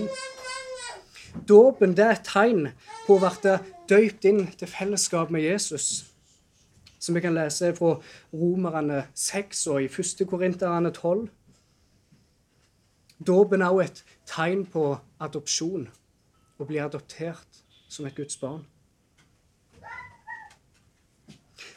Dåpen 1.46 1.94
det 1.94 2.04
er 2.04 2.16
et 2.16 2.26
tegn 2.26 2.72
på 3.06 3.16
å 3.16 3.22
bli 3.22 3.56
døypt 3.90 4.26
inn 4.26 4.46
til 4.58 4.70
fellesskap 4.70 5.30
med 5.30 5.46
Jesus, 5.46 6.06
som 6.98 7.14
vi 7.14 7.22
kan 7.22 7.34
lese 7.34 7.70
fra 7.78 7.94
Romerne 8.34 9.04
6 9.14 9.66
og 9.70 9.84
i 9.84 9.88
1. 9.88 10.26
Korinterne 10.28 10.90
12. 10.90 11.28
Dåpen 13.26 13.62
er 13.62 13.68
også 13.68 13.84
et 13.84 14.04
tegn 14.26 14.62
på 14.72 14.84
adopsjon, 15.20 15.88
å 16.60 16.66
bli 16.68 16.78
adoptert 16.80 17.58
som 17.88 18.06
et 18.08 18.16
Guds 18.16 18.38
barn. 18.40 18.62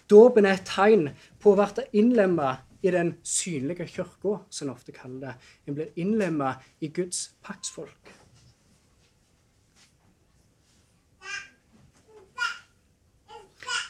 Dåpen 0.10 0.46
er 0.46 0.56
et 0.56 0.68
tegn 0.68 1.10
på 1.44 1.52
å 1.52 1.58
bli 1.58 1.86
innlemma 2.00 2.58
i 2.84 2.92
den 2.92 3.14
synlige 3.24 3.88
kirka, 3.88 4.38
som 4.50 4.68
en 4.68 4.74
ofte 4.76 4.96
kaller 4.96 5.20
det. 5.20 5.34
En 5.68 5.76
blir 5.76 5.92
innlemma 6.00 6.56
i 6.80 6.88
Guds 6.88 7.34
paktsfolk. 7.44 8.12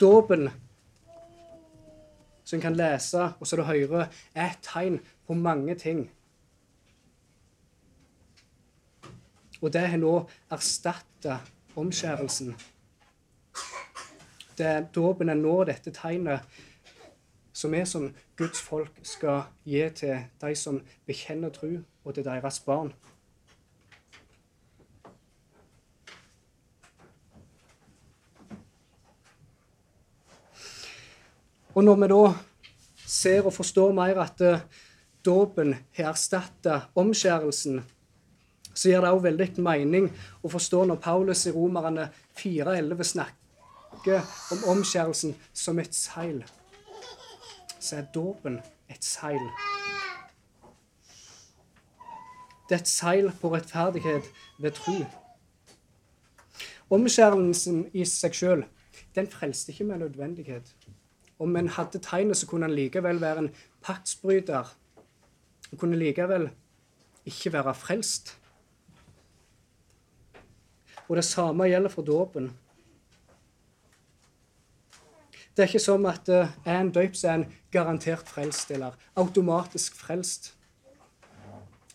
Dåpen, 0.01 0.49
som 2.43 2.57
en 2.57 2.65
kan 2.65 2.75
lese 2.75 3.29
og 3.39 3.47
så 3.47 3.57
du 3.57 3.63
hører, 3.63 4.09
er 4.33 4.51
et 4.51 4.65
tegn 4.65 4.99
på 5.27 5.37
mange 5.37 5.77
ting. 5.79 6.07
Og 9.63 9.71
det 9.71 9.87
har 9.87 9.97
nå 9.97 10.13
erstatta 10.51 11.39
omskjærelsen 11.79 12.51
det, 14.57 14.65
er 14.65 14.85
dåpen 14.95 15.29
er 15.29 15.39
nå 15.39 15.55
dette 15.67 15.93
tegnet 15.93 16.45
som 17.53 17.73
vi 17.73 17.83
som 17.85 18.09
Guds 18.37 18.61
folk 18.61 18.93
skal 19.05 19.45
gi 19.65 19.83
til 19.95 20.25
de 20.41 20.53
som 20.57 20.81
bekjenner 21.07 21.53
tro, 21.53 21.69
og 22.03 22.15
til 22.15 22.25
deres 22.25 22.59
barn. 22.59 22.91
Og 31.73 31.83
når 31.83 31.95
vi 32.01 32.09
da 32.11 32.23
ser 33.07 33.47
og 33.47 33.53
forstår 33.53 33.93
mer 33.95 34.19
at 34.21 34.41
dåpen 35.25 35.73
har 35.95 36.11
erstatta 36.11 36.81
omskjærelsen, 36.95 37.79
så 38.73 38.89
gir 38.89 39.01
det 39.03 39.11
òg 39.13 39.23
veldig 39.23 39.47
mening 39.63 40.09
å 40.41 40.51
forstå 40.51 40.83
når 40.89 41.01
Paulus 41.03 41.45
i 41.47 41.53
Romerne 41.55 42.09
4,11 42.39 43.03
snakker 43.13 44.33
om 44.51 44.63
omskjærelsen 44.73 45.35
som 45.53 45.79
et 45.79 45.95
seil, 45.95 46.41
så 47.79 48.01
er 48.01 48.09
dåpen 48.13 48.59
et 48.89 49.03
seil. 49.05 49.41
Det 52.69 52.77
er 52.77 52.81
et 52.81 52.89
seil 52.89 53.29
på 53.41 53.51
rettferdighet 53.53 54.29
ved 54.59 54.71
tro. 54.79 54.97
Omskjærelsen 56.93 57.85
i 57.93 58.05
seg 58.07 58.37
sjøl 58.37 58.65
den 59.15 59.27
frelste 59.29 59.71
ikke 59.71 59.83
med 59.83 60.01
nødvendighet. 60.03 60.75
Om 61.39 61.55
en 61.55 61.69
hadde 61.69 61.99
tegnet, 61.99 62.37
så 62.37 62.47
kunne 62.47 62.67
han 62.67 62.75
likevel 62.75 63.21
være 63.21 63.37
en 63.37 63.49
paktsbryter. 63.81 64.75
Han 65.69 65.79
kunne 65.79 65.97
likevel 65.97 66.49
ikke 67.25 67.53
være 67.53 67.73
frelst. 67.75 68.37
Og 71.09 71.15
det 71.15 71.25
samme 71.25 71.67
gjelder 71.67 71.89
for 71.89 72.01
dåpen. 72.07 72.51
Det 75.53 75.63
er 75.63 75.69
ikke 75.69 75.79
som 75.79 76.05
at 76.09 76.29
er 76.29 76.79
en 76.79 76.91
døypt, 76.91 77.17
så 77.17 77.27
er 77.29 77.33
en 77.33 77.49
garantert 77.71 78.29
frelst 78.29 78.71
eller 78.71 78.95
automatisk 79.15 79.95
frelst. 79.95 80.53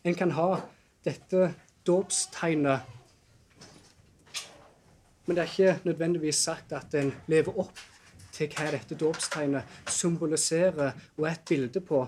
En 0.05 0.15
kan 0.15 0.31
ha 0.31 0.61
dette 1.05 1.55
dåpstegnet, 1.87 2.81
men 5.27 5.37
det 5.37 5.43
er 5.43 5.51
ikke 5.51 5.81
nødvendigvis 5.85 6.37
sagt 6.37 6.73
at 6.73 6.95
en 6.95 7.11
lever 7.27 7.59
opp 7.59 7.83
til 8.33 8.49
hva 8.55 8.71
dette 8.71 8.95
dåpstegnet 8.95 9.91
symboliserer 9.91 10.95
og 11.19 11.27
er 11.27 11.35
et 11.35 11.45
bilde 11.49 11.83
på. 11.83 12.05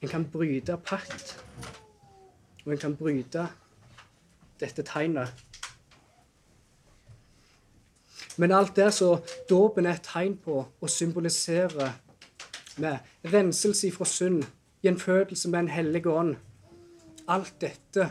En 0.00 0.08
kan 0.08 0.24
bryte 0.32 0.76
pakt, 0.76 1.36
og 2.64 2.72
en 2.72 2.80
kan 2.80 2.96
bryte 2.96 3.44
dette 4.60 4.82
tegnet 4.82 5.44
men 8.38 8.52
alt 8.54 8.76
det 8.76 8.92
som 8.94 9.22
dåpen 9.50 9.86
er 9.86 9.98
et 9.98 10.06
tegn 10.06 10.36
på 10.38 10.60
og 10.80 10.90
symboliserer 10.90 11.90
med 12.78 12.98
renselse 13.32 13.90
fra 13.90 14.04
synd, 14.06 14.44
gjenfødelse 14.82 15.50
med 15.50 15.58
en 15.58 15.68
hellig 15.68 16.06
ånd 16.06 16.36
Alt 17.28 17.60
dette 17.60 18.10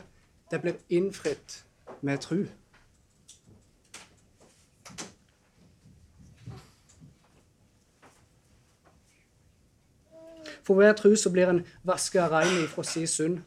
det 0.51 0.61
blir 0.61 0.75
innfridd 0.89 1.63
med 2.01 2.17
tru. 2.17 2.45
For 10.63 10.73
hver 10.73 10.93
tru 10.93 11.15
så 11.15 11.31
blir 11.31 11.49
en 11.49 11.65
vaska 11.83 12.27
rein 12.29 12.67
fra 12.67 12.83
si 12.83 13.05
synd. 13.07 13.39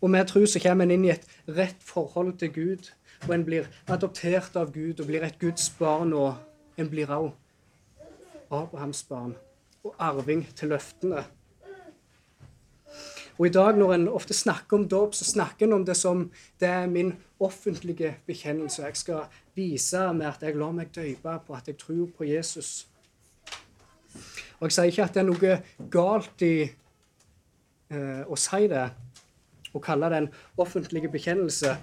Og 0.00 0.10
med 0.10 0.28
tru 0.28 0.46
så 0.46 0.62
kommer 0.62 0.84
en 0.84 0.94
inn 0.96 1.08
i 1.08 1.14
et 1.14 1.26
rett 1.46 1.82
forhold 1.84 2.38
til 2.38 2.52
Gud 2.54 2.90
og 3.24 3.34
en 3.34 3.44
blir 3.46 3.68
adoptert 3.90 4.56
av 4.58 4.72
Gud 4.74 5.00
og 5.00 5.08
blir 5.08 5.24
et 5.26 5.38
Guds 5.40 5.68
barn, 5.78 6.12
og 6.12 6.36
en 6.78 6.90
blir 6.90 7.10
òg 7.12 7.32
Abrahams 8.50 9.02
barn 9.08 9.34
og 9.86 9.94
arving 9.98 10.44
til 10.56 10.74
løftene. 10.74 11.24
Og 13.36 13.46
I 13.46 13.52
dag 13.52 13.76
når 13.76 13.92
en 13.94 14.08
ofte 14.08 14.34
snakker 14.34 14.78
om 14.78 14.86
dåp, 14.88 15.14
så 15.14 15.26
snakker 15.28 15.66
en 15.66 15.76
om 15.80 15.84
det 15.84 15.96
som 15.96 16.30
det 16.60 16.68
er 16.68 16.86
min 16.88 17.12
offentlige 17.40 18.14
bekjennelse. 18.26 18.82
Jeg 18.82 18.96
skal 18.96 19.40
vise 19.54 20.12
med 20.12 20.26
at 20.26 20.42
jeg 20.42 20.56
lar 20.56 20.72
meg 20.72 20.94
døype 20.94 21.34
på 21.46 21.56
at 21.56 21.68
jeg 21.68 21.76
tror 21.76 22.06
på 22.16 22.24
Jesus. 22.24 22.86
Og 24.60 24.70
Jeg 24.70 24.72
sier 24.72 24.92
ikke 24.92 25.04
at 25.04 25.14
det 25.14 25.20
er 25.20 25.28
noe 25.28 25.58
galt 25.92 26.42
i 26.42 26.54
eh, 26.64 28.22
å 28.24 28.38
si 28.40 28.70
det, 28.72 28.86
å 29.76 29.82
kalle 29.82 30.10
det 30.12 30.22
en 30.22 30.28
offentlig 30.62 31.04
bekjennelse. 31.12 31.76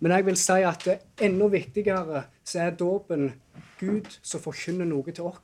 Men 0.00 0.16
jeg 0.16 0.26
vil 0.28 0.38
si 0.40 0.58
at 0.66 0.86
det 0.86 0.96
er 0.96 1.26
enda 1.28 1.50
viktigere 1.52 2.24
så 2.44 2.64
er 2.66 2.78
dåpen 2.78 3.32
Gud 3.80 4.08
som 4.22 4.42
forkynner 4.42 4.88
noe 4.88 5.12
til 5.12 5.28
oss. 5.30 5.42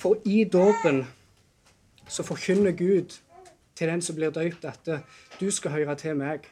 For 0.00 0.16
i 0.24 0.44
dåpen 0.48 1.02
så 2.08 2.24
forkynner 2.24 2.72
Gud 2.72 3.18
til 3.76 3.88
den 3.88 4.02
som 4.02 4.16
blir 4.16 4.30
døpt, 4.32 4.64
at 4.64 4.88
du 5.40 5.50
skal 5.50 5.70
høre 5.70 5.94
til 5.96 6.16
meg. 6.16 6.48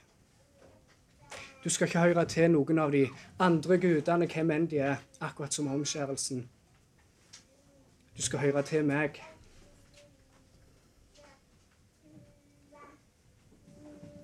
Du 1.65 1.71
skal 1.71 1.89
ikke 1.89 2.01
høre 2.01 2.25
til 2.25 2.51
noen 2.53 2.79
av 2.79 2.93
de 2.93 3.07
andre 3.41 3.77
gudene, 3.81 4.29
hvem 4.29 4.53
enn 4.55 4.69
de 4.71 4.79
er, 4.85 5.01
akkurat 5.21 5.53
som 5.53 5.67
omskjærelsen. 5.73 6.45
Du 8.19 8.23
skal 8.23 8.39
høre 8.39 8.63
til 8.63 8.85
meg. 8.85 9.23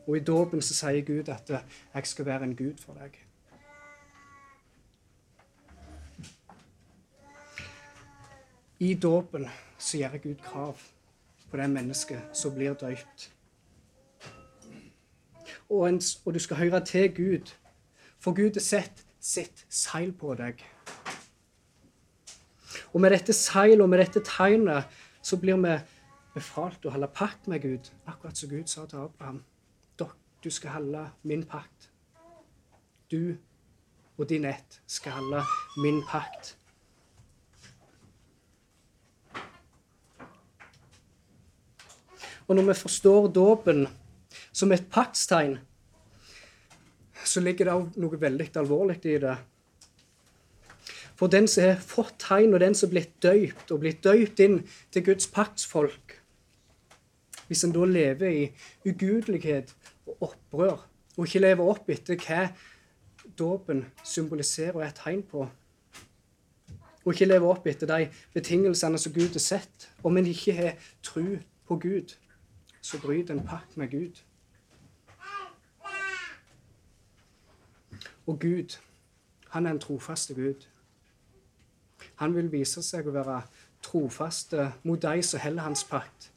Og 0.06 0.16
i 0.16 0.20
dåpen 0.20 0.62
så 0.62 0.74
sier 0.74 1.04
Gud 1.06 1.28
at 1.28 1.50
'jeg 1.94 2.06
skal 2.06 2.26
være 2.26 2.44
en 2.44 2.56
Gud 2.56 2.76
for 2.76 2.92
deg'. 2.92 3.18
I 8.78 8.94
dåpen 8.94 9.48
så 9.78 9.98
gjør 9.98 10.18
Gud 10.18 10.34
krav 10.34 10.78
på 11.50 11.56
det 11.56 11.70
mennesket 11.70 12.22
som 12.32 12.54
blir 12.54 12.74
døypt. 12.74 13.32
Og, 15.68 16.00
og, 16.24 16.34
du 16.34 16.38
skal 16.38 16.56
høre 16.56 16.84
til 16.84 17.14
Gud, 17.14 17.54
for 18.18 18.32
Gud 18.32 18.54
har 18.54 18.60
sett 18.60 19.06
sitt 19.20 19.66
seil 19.68 20.12
på 20.12 20.34
deg. 20.34 20.73
Og 22.94 23.02
med 23.02 23.10
dette 23.10 23.34
seilet 23.34 23.82
og 23.82 23.90
med 23.90 23.98
dette 24.00 24.22
tegnet 24.24 24.86
så 25.24 25.36
blir 25.40 25.58
vi 25.58 25.74
befalt 26.34 26.86
å 26.86 26.94
holde 26.94 27.10
pakt 27.14 27.50
med 27.50 27.62
Gud, 27.62 27.90
akkurat 28.06 28.38
som 28.38 28.50
Gud 28.50 28.70
sa 28.70 28.86
til 28.86 29.04
Abraham. 29.06 29.42
Du 30.44 30.50
skal 30.50 30.70
holde 30.70 31.06
min 31.22 31.42
pakt. 31.48 31.88
Du 33.10 33.36
og 34.18 34.28
din 34.28 34.44
ett 34.44 34.80
skal 34.86 35.12
holde 35.16 35.40
min 35.80 36.02
pakt. 36.04 36.56
Og 42.46 42.56
når 42.56 42.68
vi 42.68 42.74
forstår 42.76 43.30
dåpen 43.32 43.86
som 44.52 44.72
et 44.72 44.84
paktstegn, 44.92 45.56
så 47.24 47.40
ligger 47.40 47.64
det 47.64 47.78
òg 47.78 47.96
noe 47.96 48.20
veldig 48.20 48.50
alvorlig 48.60 48.98
i 49.08 49.16
det. 49.24 49.38
For 51.24 51.30
den 51.30 51.46
som 51.48 51.64
har 51.64 51.78
fått 51.80 52.18
tegn, 52.20 52.52
og 52.52 52.60
den 52.60 52.74
som 52.76 52.90
er 52.90 52.90
blitt 52.90 53.12
døypt, 53.24 53.70
og 53.72 53.78
blitt 53.80 54.02
døypt 54.04 54.40
inn 54.44 54.58
til 54.92 55.04
Guds 55.06 55.24
paktsfolk 55.32 56.18
Hvis 57.48 57.64
en 57.64 57.72
da 57.72 57.86
lever 57.88 58.28
i 58.28 58.42
ugudelighet 58.84 59.72
og 60.04 60.26
opprør, 60.26 60.82
og 61.16 61.24
ikke 61.24 61.40
lever 61.40 61.70
opp 61.72 61.88
etter 61.88 62.20
hva 62.20 62.42
dåpen 63.38 63.80
symboliserer 64.04 64.76
og 64.76 64.82
er 64.82 64.90
et 64.90 65.00
tegn 65.00 65.22
på, 65.30 65.46
og 67.04 67.08
ikke 67.14 67.30
lever 67.30 67.54
opp 67.54 67.70
etter 67.72 67.88
de 67.88 68.10
betingelsene 68.36 69.00
som 69.00 69.16
Gud 69.16 69.32
har 69.32 69.46
sett, 69.46 69.88
om 70.04 70.20
en 70.20 70.28
ikke 70.28 70.58
har 70.60 70.76
tro 71.00 71.24
på 71.64 71.80
Gud, 71.86 72.14
så 72.82 73.00
bryter 73.00 73.32
en 73.32 73.46
pakt 73.48 73.80
med 73.80 73.96
Gud. 73.96 74.20
Og 78.26 78.40
Gud, 78.44 78.76
han 79.48 79.66
er 79.66 79.70
en 79.70 79.84
trofaste 79.88 80.36
Gud. 80.36 80.68
Han 82.16 82.34
vil 82.34 82.52
vise 82.52 82.82
seg 82.82 83.08
å 83.08 83.14
være 83.14 83.40
trofaste 83.84 84.72
mot 84.82 85.02
de 85.02 85.22
som 85.22 85.40
holder 85.40 85.66
hans 85.66 85.84
pakt. 85.84 86.30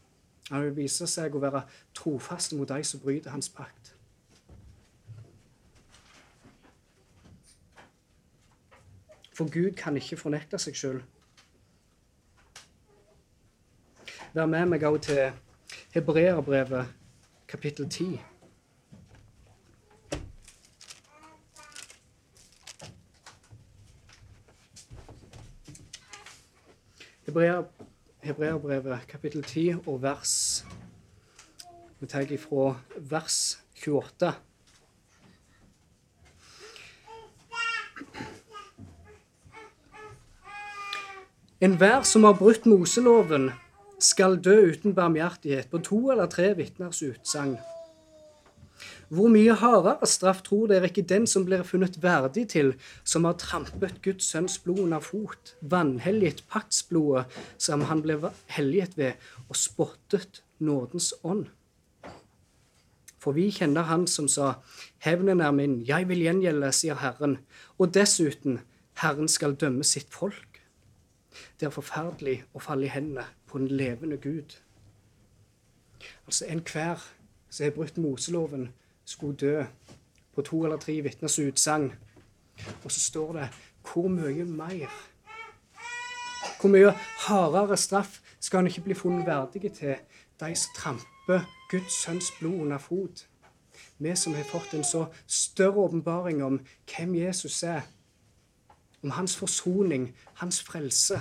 Han 0.49 0.63
vil 0.63 0.75
vise 0.75 1.07
seg 1.07 1.35
å 1.35 1.43
være 1.43 1.63
trofaste 1.95 2.55
mot 2.55 2.69
de 2.69 2.83
som 2.83 3.03
bryter 3.03 3.33
hans 3.33 3.49
pakt. 3.49 3.93
For 9.37 9.49
Gud 9.53 9.75
kan 9.77 9.97
ikke 9.99 10.17
fornekte 10.17 10.57
seg 10.57 10.77
sjøl. 10.77 11.03
Vær 14.33 14.49
med 14.49 14.71
meg 14.71 14.85
òg 14.87 14.97
til 15.05 15.27
Hebreerbrevet 15.93 16.89
kapittel 17.47 17.85
10. 17.89 18.17
Hebreerbrevet 27.37 29.07
kapittel 29.07 29.43
10 29.43 29.75
og 29.85 30.01
vers 30.01 30.65
Vi 31.99 32.07
tar 32.09 32.31
ifra 32.33 32.71
vers 32.97 33.59
28. 33.77 34.31
Enhver 41.61 42.01
som 42.01 42.23
har 42.23 42.33
brutt 42.33 42.65
Moseloven, 42.65 43.51
skal 43.99 44.41
dø 44.41 44.57
uten 44.73 44.95
barmhjertighet 44.97 45.69
på 45.69 45.77
to 45.77 46.11
eller 46.11 46.25
tre 46.25 46.55
vitners 46.57 47.01
utsagn. 47.05 47.57
Hvor 49.07 49.29
mye 49.31 49.53
hardere 49.55 50.07
straff 50.09 50.41
tror 50.43 50.67
dere 50.67 50.89
ikke 50.89 51.05
den 51.07 51.27
som 51.31 51.45
blir 51.47 51.61
funnet 51.63 51.95
verdig 52.03 52.49
til, 52.51 52.73
som 53.07 53.23
har 53.23 53.37
trampet 53.39 54.01
Guds 54.03 54.27
sønns 54.27 54.57
blod 54.59 54.81
under 54.83 54.99
fot, 54.99 55.53
vanhelliget 55.61 56.43
paktsblodet 56.51 57.23
som 57.57 57.85
han 57.87 58.01
ble 58.03 58.19
helliget 58.51 58.97
ved, 58.99 59.15
og 59.47 59.55
spottet 59.55 60.41
nådens 60.59 61.13
ånd? 61.23 61.45
For 63.17 63.31
vi 63.35 63.47
kjenner 63.51 63.87
Han 63.87 64.05
som 64.07 64.27
sa, 64.27 64.53
Hevnen 64.99 65.41
er 65.41 65.51
min, 65.51 65.81
jeg 65.87 66.07
vil 66.07 66.21
gjengjelde, 66.21 66.71
sier 66.71 66.99
Herren. 67.01 67.37
Og 67.79 67.93
dessuten, 67.93 68.59
Herren 69.01 69.27
skal 69.27 69.55
dømme 69.55 69.83
sitt 69.83 70.13
folk. 70.13 70.61
Det 71.59 71.67
er 71.67 71.73
forferdelig 71.73 72.41
å 72.53 72.61
falle 72.61 72.87
i 72.87 72.91
hendene 72.93 73.25
på 73.47 73.57
den 73.57 73.71
levende 73.71 74.17
Gud. 74.17 74.57
Altså 76.25 76.45
enhver 76.45 77.01
som 77.49 77.63
har 77.65 77.73
brutt 77.75 77.97
Moseloven, 77.97 78.69
skulle 79.07 79.37
dø 79.37 79.63
på 80.35 80.41
to 80.41 80.63
eller 80.63 80.77
tre 80.77 81.01
vitners 81.01 81.39
utsagn. 81.39 81.93
Og 82.83 82.91
så 82.91 82.99
står 82.99 83.33
det 83.33 83.47
hvor 83.87 84.07
mye 84.07 84.45
mer? 84.45 84.91
Hvor 86.59 86.69
mye 86.69 86.91
hardere 87.27 87.77
straff 87.77 88.19
skal 88.39 88.57
han 88.57 88.67
ikke 88.67 88.81
bli 88.81 88.93
funnet 88.93 89.25
verdige 89.25 89.69
til, 89.69 89.95
de 90.39 90.55
som 90.55 90.75
tramper 90.75 91.45
Guds 91.71 92.01
sønns 92.03 92.31
blod 92.39 92.61
under 92.61 92.77
fot? 92.77 93.27
Vi 93.97 94.15
som 94.15 94.33
har 94.33 94.43
fått 94.43 94.73
en 94.73 94.83
så 94.83 95.05
større 95.27 95.87
åpenbaring 95.87 96.43
om 96.43 96.59
hvem 96.91 97.15
Jesus 97.15 97.63
er, 97.63 97.81
om 99.03 99.11
hans 99.11 99.37
forsoning, 99.37 100.15
hans 100.33 100.61
frelse. 100.63 101.19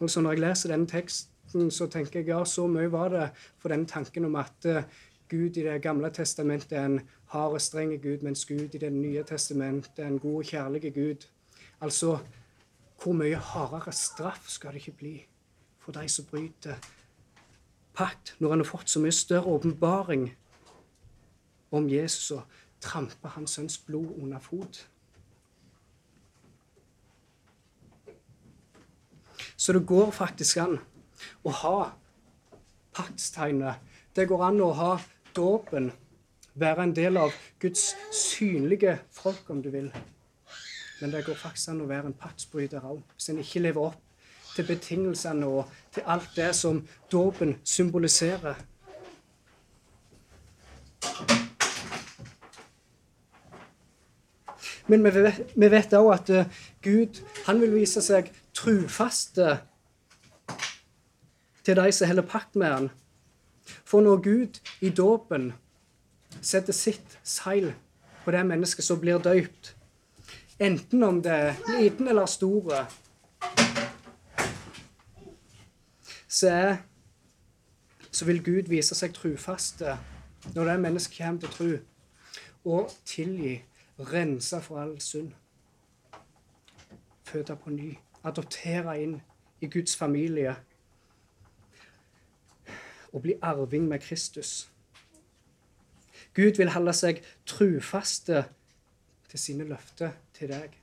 Altså 0.00 0.20
Når 0.20 0.32
jeg 0.32 0.40
leser 0.40 0.68
denne 0.68 0.86
teksten, 0.86 1.29
så 1.50 1.86
tenker 1.90 2.20
jeg 2.20 2.28
ja, 2.30 2.44
så 2.44 2.66
mye 2.70 2.90
var 2.92 3.08
det 3.10 3.30
for 3.58 3.72
den 3.72 3.86
tanken 3.86 4.24
om 4.28 4.36
at 4.38 4.66
uh, 4.66 4.82
Gud 5.30 5.56
i 5.56 5.62
Det 5.62 5.82
gamle 5.82 6.10
testamentet 6.10 6.72
er 6.72 6.84
en 6.84 7.00
hard 7.30 7.52
og 7.52 7.60
streng 7.60 8.02
Gud, 8.02 8.22
mens 8.22 8.44
Gud 8.44 8.74
i 8.74 8.78
Det 8.78 8.92
nye 8.92 9.22
testamentet 9.22 9.98
er 9.98 10.06
en 10.06 10.18
god 10.18 10.36
og 10.36 10.44
kjærlig 10.44 10.94
Gud. 10.94 11.26
Altså, 11.80 12.18
hvor 13.02 13.12
mye 13.12 13.36
hardere 13.36 13.92
straff 13.92 14.48
skal 14.48 14.72
det 14.72 14.76
ikke 14.82 14.98
bli 14.98 15.26
for 15.78 15.92
de 15.92 16.08
som 16.08 16.24
bryter 16.24 16.74
pakt, 17.94 18.34
når 18.38 18.50
han 18.50 18.58
har 18.58 18.64
fått 18.64 18.90
så 18.90 19.00
mye 19.00 19.12
større 19.12 19.46
åpenbaring 19.46 20.36
om 21.70 21.88
Jesus 21.88 22.30
og 22.30 22.42
tramper 22.80 23.28
hans 23.28 23.50
sønns 23.50 23.78
blod 23.78 24.14
under 24.22 24.38
fot? 24.38 24.88
Så 29.56 29.72
det 29.72 29.86
går 29.86 30.10
faktisk 30.10 30.56
an 30.56 30.78
å 31.44 31.54
ha 31.62 31.78
paktstegnet. 32.96 33.80
Det 34.16 34.26
går 34.28 34.44
an 34.48 34.60
å 34.64 34.70
ha 34.76 34.92
dåpen, 35.36 35.90
være 36.54 36.84
en 36.88 36.94
del 36.94 37.16
av 37.20 37.34
Guds 37.62 37.94
synlige 38.12 38.98
folk, 39.14 39.50
om 39.50 39.62
du 39.62 39.70
vil. 39.70 39.90
Men 41.00 41.14
det 41.14 41.24
går 41.24 41.38
faktisk 41.38 41.72
an 41.72 41.84
å 41.84 41.88
være 41.88 42.10
en 42.10 42.18
paktsbryter 42.18 42.84
òg, 42.84 43.00
hvis 43.14 43.30
en 43.32 43.40
ikke 43.40 43.62
lever 43.64 43.92
opp 43.92 44.00
til 44.50 44.66
betingelsene 44.66 45.46
og 45.46 45.70
til 45.94 46.04
alt 46.10 46.34
det 46.36 46.50
som 46.58 46.82
dåpen 47.12 47.54
symboliserer. 47.64 48.58
Men 54.90 55.06
vi 55.06 55.68
vet 55.70 55.92
òg 55.94 56.08
at 56.12 56.30
eh, 56.34 56.48
Gud 56.82 57.20
han 57.46 57.60
vil 57.62 57.76
vise 57.78 58.02
seg 58.02 58.32
trufaste 58.56 59.60
til 61.64 61.76
de 61.76 61.92
som 61.92 62.08
holder 62.08 62.26
pakt 62.26 62.56
med 62.56 62.66
han. 62.66 62.90
For 63.84 64.00
når 64.00 64.22
Gud 64.22 64.60
i 64.80 64.90
dåpen 64.90 65.52
setter 66.40 66.72
sitt 66.72 67.18
seil 67.22 67.72
på 68.24 68.32
det 68.34 68.42
mennesket 68.46 68.84
som 68.84 69.00
blir 69.00 69.18
døypt, 69.22 69.74
enten 70.60 71.02
om 71.02 71.22
det 71.22 71.32
er 71.32 71.60
liten 71.78 72.08
eller 72.08 72.26
store, 72.26 72.86
så, 76.28 76.76
så 78.10 78.24
vil 78.24 78.44
Gud 78.44 78.70
vise 78.70 78.94
seg 78.94 79.14
trufaste 79.16 79.96
når 80.54 80.64
det 80.64 80.80
mennesket 80.80 81.18
kommer 81.18 81.40
til 81.40 81.50
tro, 81.54 81.70
og 82.64 82.92
tilgi, 83.04 83.58
rense 83.98 84.60
for 84.64 84.80
all 84.80 85.00
synd. 85.00 85.32
Føde 87.24 87.56
på 87.56 87.70
ny, 87.70 87.92
adoptere 88.24 88.96
inn 89.02 89.18
i 89.60 89.68
Guds 89.68 89.96
familie 89.96 90.56
og 93.12 93.22
bli 93.22 93.34
arving 93.42 93.88
med 93.88 93.98
Kristus. 93.98 94.70
Gud 96.34 96.56
vil 96.56 96.70
holde 96.70 96.92
seg 96.94 97.22
trufaste 97.46 98.44
til 99.30 99.38
sine 99.38 99.64
løfter 99.64 100.12
til 100.34 100.52
deg. 100.52 100.76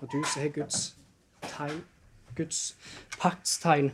Og 0.00 0.12
du 0.12 0.20
som 0.24 0.42
har 0.42 0.52
Guds 0.54 0.96
tegn, 1.42 1.80
Guds 2.36 2.76
paktstegn, 3.20 3.92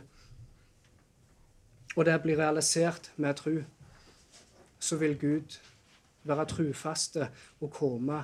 og 1.95 2.05
det 2.05 2.21
blir 2.21 2.37
realisert 2.37 3.11
med 3.17 3.33
tro, 3.39 3.55
så 4.79 4.97
vil 4.97 5.19
Gud 5.19 5.59
være 6.23 6.45
trufaste 6.45 7.29
og 7.61 7.71
komme 7.71 8.23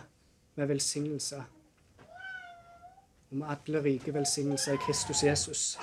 med 0.55 0.67
velsignelse. 0.67 1.43
Og 3.29 3.37
med 3.37 3.47
alle 3.47 3.83
rike 3.83 4.13
velsignelser 4.13 4.73
i 4.73 4.83
Kristus 4.85 5.23
Jesus. 5.23 5.77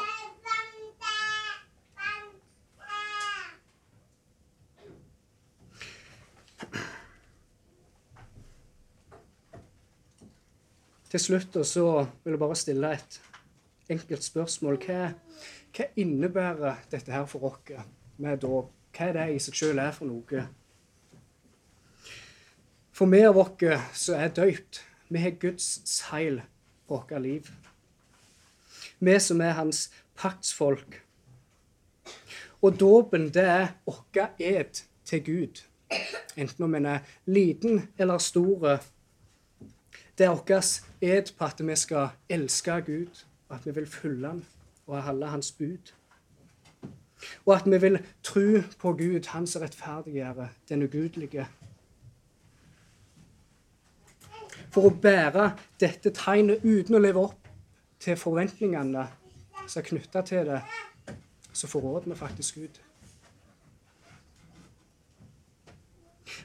Til 11.08 11.20
slutt 11.20 11.56
så 11.64 11.86
vil 12.24 12.34
jeg 12.34 12.40
bare 12.40 12.56
stille 12.56 12.92
et 12.92 13.20
enkelt 13.88 14.24
spørsmål. 14.24 14.76
Hva, 14.84 15.12
hva 15.72 15.86
innebærer 15.96 16.82
dette 16.92 17.12
her 17.12 17.24
for 17.30 17.48
oss 17.48 17.72
med 18.20 18.42
dåp? 18.44 18.74
Hva 18.92 19.08
er 19.08 19.16
det 19.16 19.24
i 19.32 19.38
seg 19.40 19.56
sjøl 19.56 19.80
er 19.80 19.94
for 19.96 20.10
noe? 20.10 20.42
For 22.92 23.08
vi 23.08 23.22
av 23.24 23.40
oss 23.40 23.64
som 24.02 24.18
er 24.20 24.34
døypt, 24.36 24.82
vi 25.08 25.22
har 25.22 25.40
Guds 25.40 25.80
seil 25.88 26.42
på 26.88 26.98
vårt 26.98 27.16
liv. 27.22 27.48
Vi 28.98 29.16
som 29.22 29.40
er 29.40 29.56
hans 29.56 29.86
paktsfolk. 30.18 31.00
Og 32.60 32.76
dåpen, 32.80 33.30
det 33.32 33.44
er 33.46 33.68
vår 33.86 34.34
ed 34.42 34.82
til 35.06 35.24
Gud. 35.24 35.64
Enten 36.36 36.64
om 36.64 36.74
en 36.74 36.86
er 36.86 37.04
liten 37.24 37.86
eller 37.98 38.18
stor 38.18 38.82
Det 40.18 40.26
er 40.26 40.30
vår 40.30 40.62
ed 41.00 41.32
på 41.38 41.44
at 41.44 41.60
vi 41.66 41.76
skal 41.76 42.08
elske 42.28 42.80
Gud, 42.86 43.24
og 43.48 43.56
at 43.56 43.66
vi 43.66 43.70
vil 43.70 43.86
følge 43.86 44.26
ham 44.26 44.44
og 44.86 45.02
holde 45.02 45.26
Hans 45.26 45.52
bud. 45.52 45.92
Og 47.46 47.54
at 47.54 47.70
vi 47.70 47.78
vil 47.78 47.98
tro 48.22 48.62
på 48.78 48.92
Gud, 48.92 49.26
Han 49.28 49.46
som 49.46 49.62
rettferdiggjør 49.62 50.46
den 50.68 50.82
ugudelige. 50.82 51.46
For 54.70 54.90
å 54.90 54.90
bære 54.90 55.52
dette 55.80 56.10
tegnet 56.10 56.64
uten 56.64 56.98
å 56.98 57.02
leve 57.02 57.22
opp 57.30 57.48
til 58.00 58.16
forventningene 58.16 59.06
som 59.66 59.80
er 59.80 59.86
knytta 59.86 60.22
til 60.22 60.50
det, 60.50 60.60
så 61.52 61.66
forråder 61.66 62.10
vi 62.10 62.18
faktisk 62.18 62.54
Gud. 62.54 62.82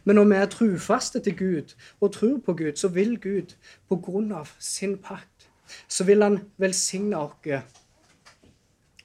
Men 0.04 0.16
når 0.16 0.26
vi 0.26 0.36
er 0.36 0.45
trufaste 0.45 1.20
til 1.20 1.38
Gud 1.38 1.76
og 2.01 2.14
tror 2.14 2.38
på 2.45 2.54
Gud, 2.54 2.76
så 2.76 2.88
vil 2.88 3.22
Gud 3.22 3.56
på 3.89 3.95
grunn 3.95 4.32
av 4.32 4.49
sin 4.60 4.97
pakt, 4.97 5.49
så 5.88 6.04
vil 6.04 6.24
han 6.24 6.39
velsigne 6.58 7.18
oss. 7.18 7.64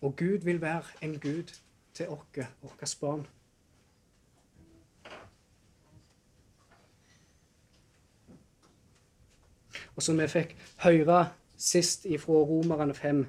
Og 0.00 0.16
Gud 0.16 0.38
vil 0.44 0.60
være 0.60 0.82
en 1.02 1.18
Gud 1.18 1.54
til 1.94 2.08
oss, 2.08 2.46
våre 2.62 2.88
barn. 3.00 3.26
Og 9.96 10.02
som 10.02 10.18
vi 10.18 10.26
fikk 10.30 10.54
høre 10.82 11.24
sist 11.58 12.04
ifra 12.06 12.42
Romerne 12.46 12.94
5, 12.94 13.24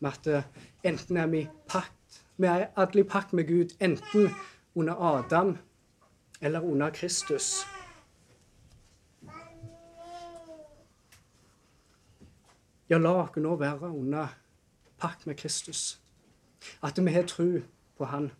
med 0.00 0.28
at 0.28 0.44
enten 0.86 1.16
er 1.16 1.26
vi 1.26 1.48
pakt 1.66 1.94
Vi 2.38 2.46
er 2.46 2.68
alle 2.76 3.00
i 3.00 3.02
pakt 3.02 3.32
med 3.32 3.48
Gud, 3.48 3.74
enten 3.80 4.30
under 4.74 4.94
Adam 4.94 5.56
eller 6.40 6.60
under 6.60 6.90
Kristus. 6.90 7.66
Ja, 12.88 12.98
la 12.98 13.12
oss 13.20 13.36
nå 13.36 13.56
være 13.60 13.90
under 13.90 14.28
pakt 14.98 15.26
med 15.26 15.36
Kristus. 15.36 16.00
At 16.82 16.98
vi 16.98 17.12
har 17.12 17.26
tro 17.28 17.60
på 17.98 18.04
Han. 18.04 18.30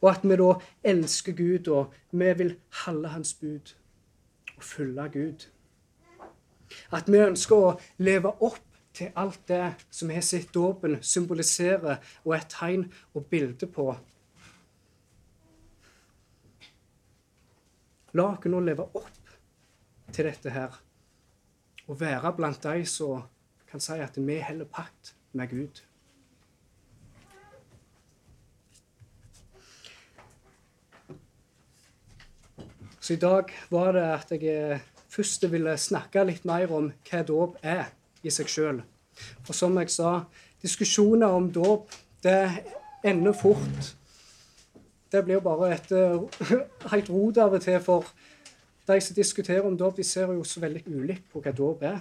Og 0.00 0.10
at 0.10 0.24
vi 0.24 0.36
da 0.36 0.54
elsker 0.84 1.32
Gud, 1.36 1.68
og 1.68 1.92
vi 2.10 2.32
vil 2.32 2.56
holde 2.84 3.08
Hans 3.08 3.34
bud 3.34 3.74
og 4.56 4.62
følge 4.64 5.08
Gud. 5.12 5.46
At 6.92 7.10
vi 7.12 7.18
ønsker 7.18 7.56
å 7.56 7.78
leve 7.98 8.32
opp 8.40 8.64
til 8.94 9.12
alt 9.16 9.40
det 9.48 9.74
som 9.90 10.08
vi 10.08 10.16
har 10.16 10.24
sett 10.24 10.54
dåpen 10.54 10.98
symboliserer 11.02 12.00
og 12.24 12.34
er 12.36 12.46
tegn 12.48 12.88
og 13.14 13.26
bilde 13.26 13.66
på. 13.66 13.92
La 18.12 18.26
oss 18.32 18.46
nå 18.50 18.60
leve 18.66 18.88
opp 18.98 19.34
til 20.10 20.26
dette 20.26 20.50
her 20.50 20.74
og 21.86 22.00
være 22.00 22.32
blant 22.34 22.62
de 22.62 22.82
som 22.86 23.22
kan 23.70 23.82
si 23.82 23.98
at 24.02 24.18
vi 24.18 24.40
holder 24.42 24.66
pakt 24.66 25.12
med 25.32 25.50
Gud. 25.50 25.82
Så 33.00 33.14
i 33.14 33.20
dag 33.22 33.50
var 33.70 33.92
det 33.92 34.02
at 34.06 34.32
jeg 34.42 34.80
først 35.10 35.46
ville 35.50 35.76
snakke 35.78 36.26
litt 36.26 36.44
mer 36.46 36.70
om 36.74 36.90
hva 37.08 37.22
dåp 37.26 37.56
er 37.62 37.88
i 38.22 38.30
seg 38.30 38.50
sjøl. 38.50 38.82
Og 39.48 39.54
som 39.54 39.78
jeg 39.80 39.90
sa, 39.90 40.12
diskusjoner 40.62 41.30
om 41.30 41.48
dåp, 41.50 41.90
det 42.22 42.42
ender 43.06 43.34
fort. 43.34 43.94
Det 45.10 45.24
blir 45.26 45.40
bare 45.42 45.72
et 45.74 45.92
uh, 45.92 46.26
helt 46.92 47.10
rot 47.10 47.38
av 47.42 47.56
og 47.56 47.62
til, 47.64 47.80
for 47.82 48.06
de 48.86 49.00
som 49.02 49.16
diskuterer 49.16 49.66
om 49.66 49.76
dåp, 49.78 49.96
de 49.96 50.04
ser 50.06 50.30
jo 50.32 50.44
så 50.46 50.62
veldig 50.62 50.84
ulikt 50.86 51.26
på 51.32 51.42
hva 51.42 51.52
dåp 51.54 51.82
er. 51.86 51.98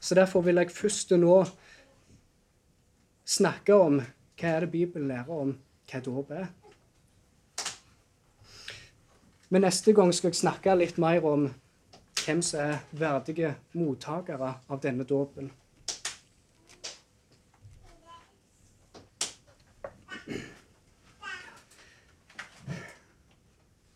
Så 0.00 0.14
derfor 0.14 0.44
vil 0.44 0.60
jeg 0.60 0.72
først 0.72 1.12
nå 1.16 1.42
snakke 3.28 3.76
om 3.76 4.00
hva 4.00 4.54
er 4.54 4.64
det 4.64 4.72
Bibelen 4.72 5.08
lærer 5.08 5.44
om 5.44 5.54
hva 5.90 6.00
dåp 6.04 6.32
er. 6.36 6.48
Men 9.48 9.64
neste 9.64 9.94
gang 9.96 10.12
skal 10.12 10.28
jeg 10.28 10.42
snakke 10.42 10.76
litt 10.76 10.98
mer 11.00 11.24
om 11.24 11.48
hvem 12.20 12.42
som 12.44 12.60
er 12.60 12.82
verdige 12.92 13.54
mottakere 13.72 14.54
av 14.68 14.80
denne 14.82 15.06
dåpen. 15.08 15.48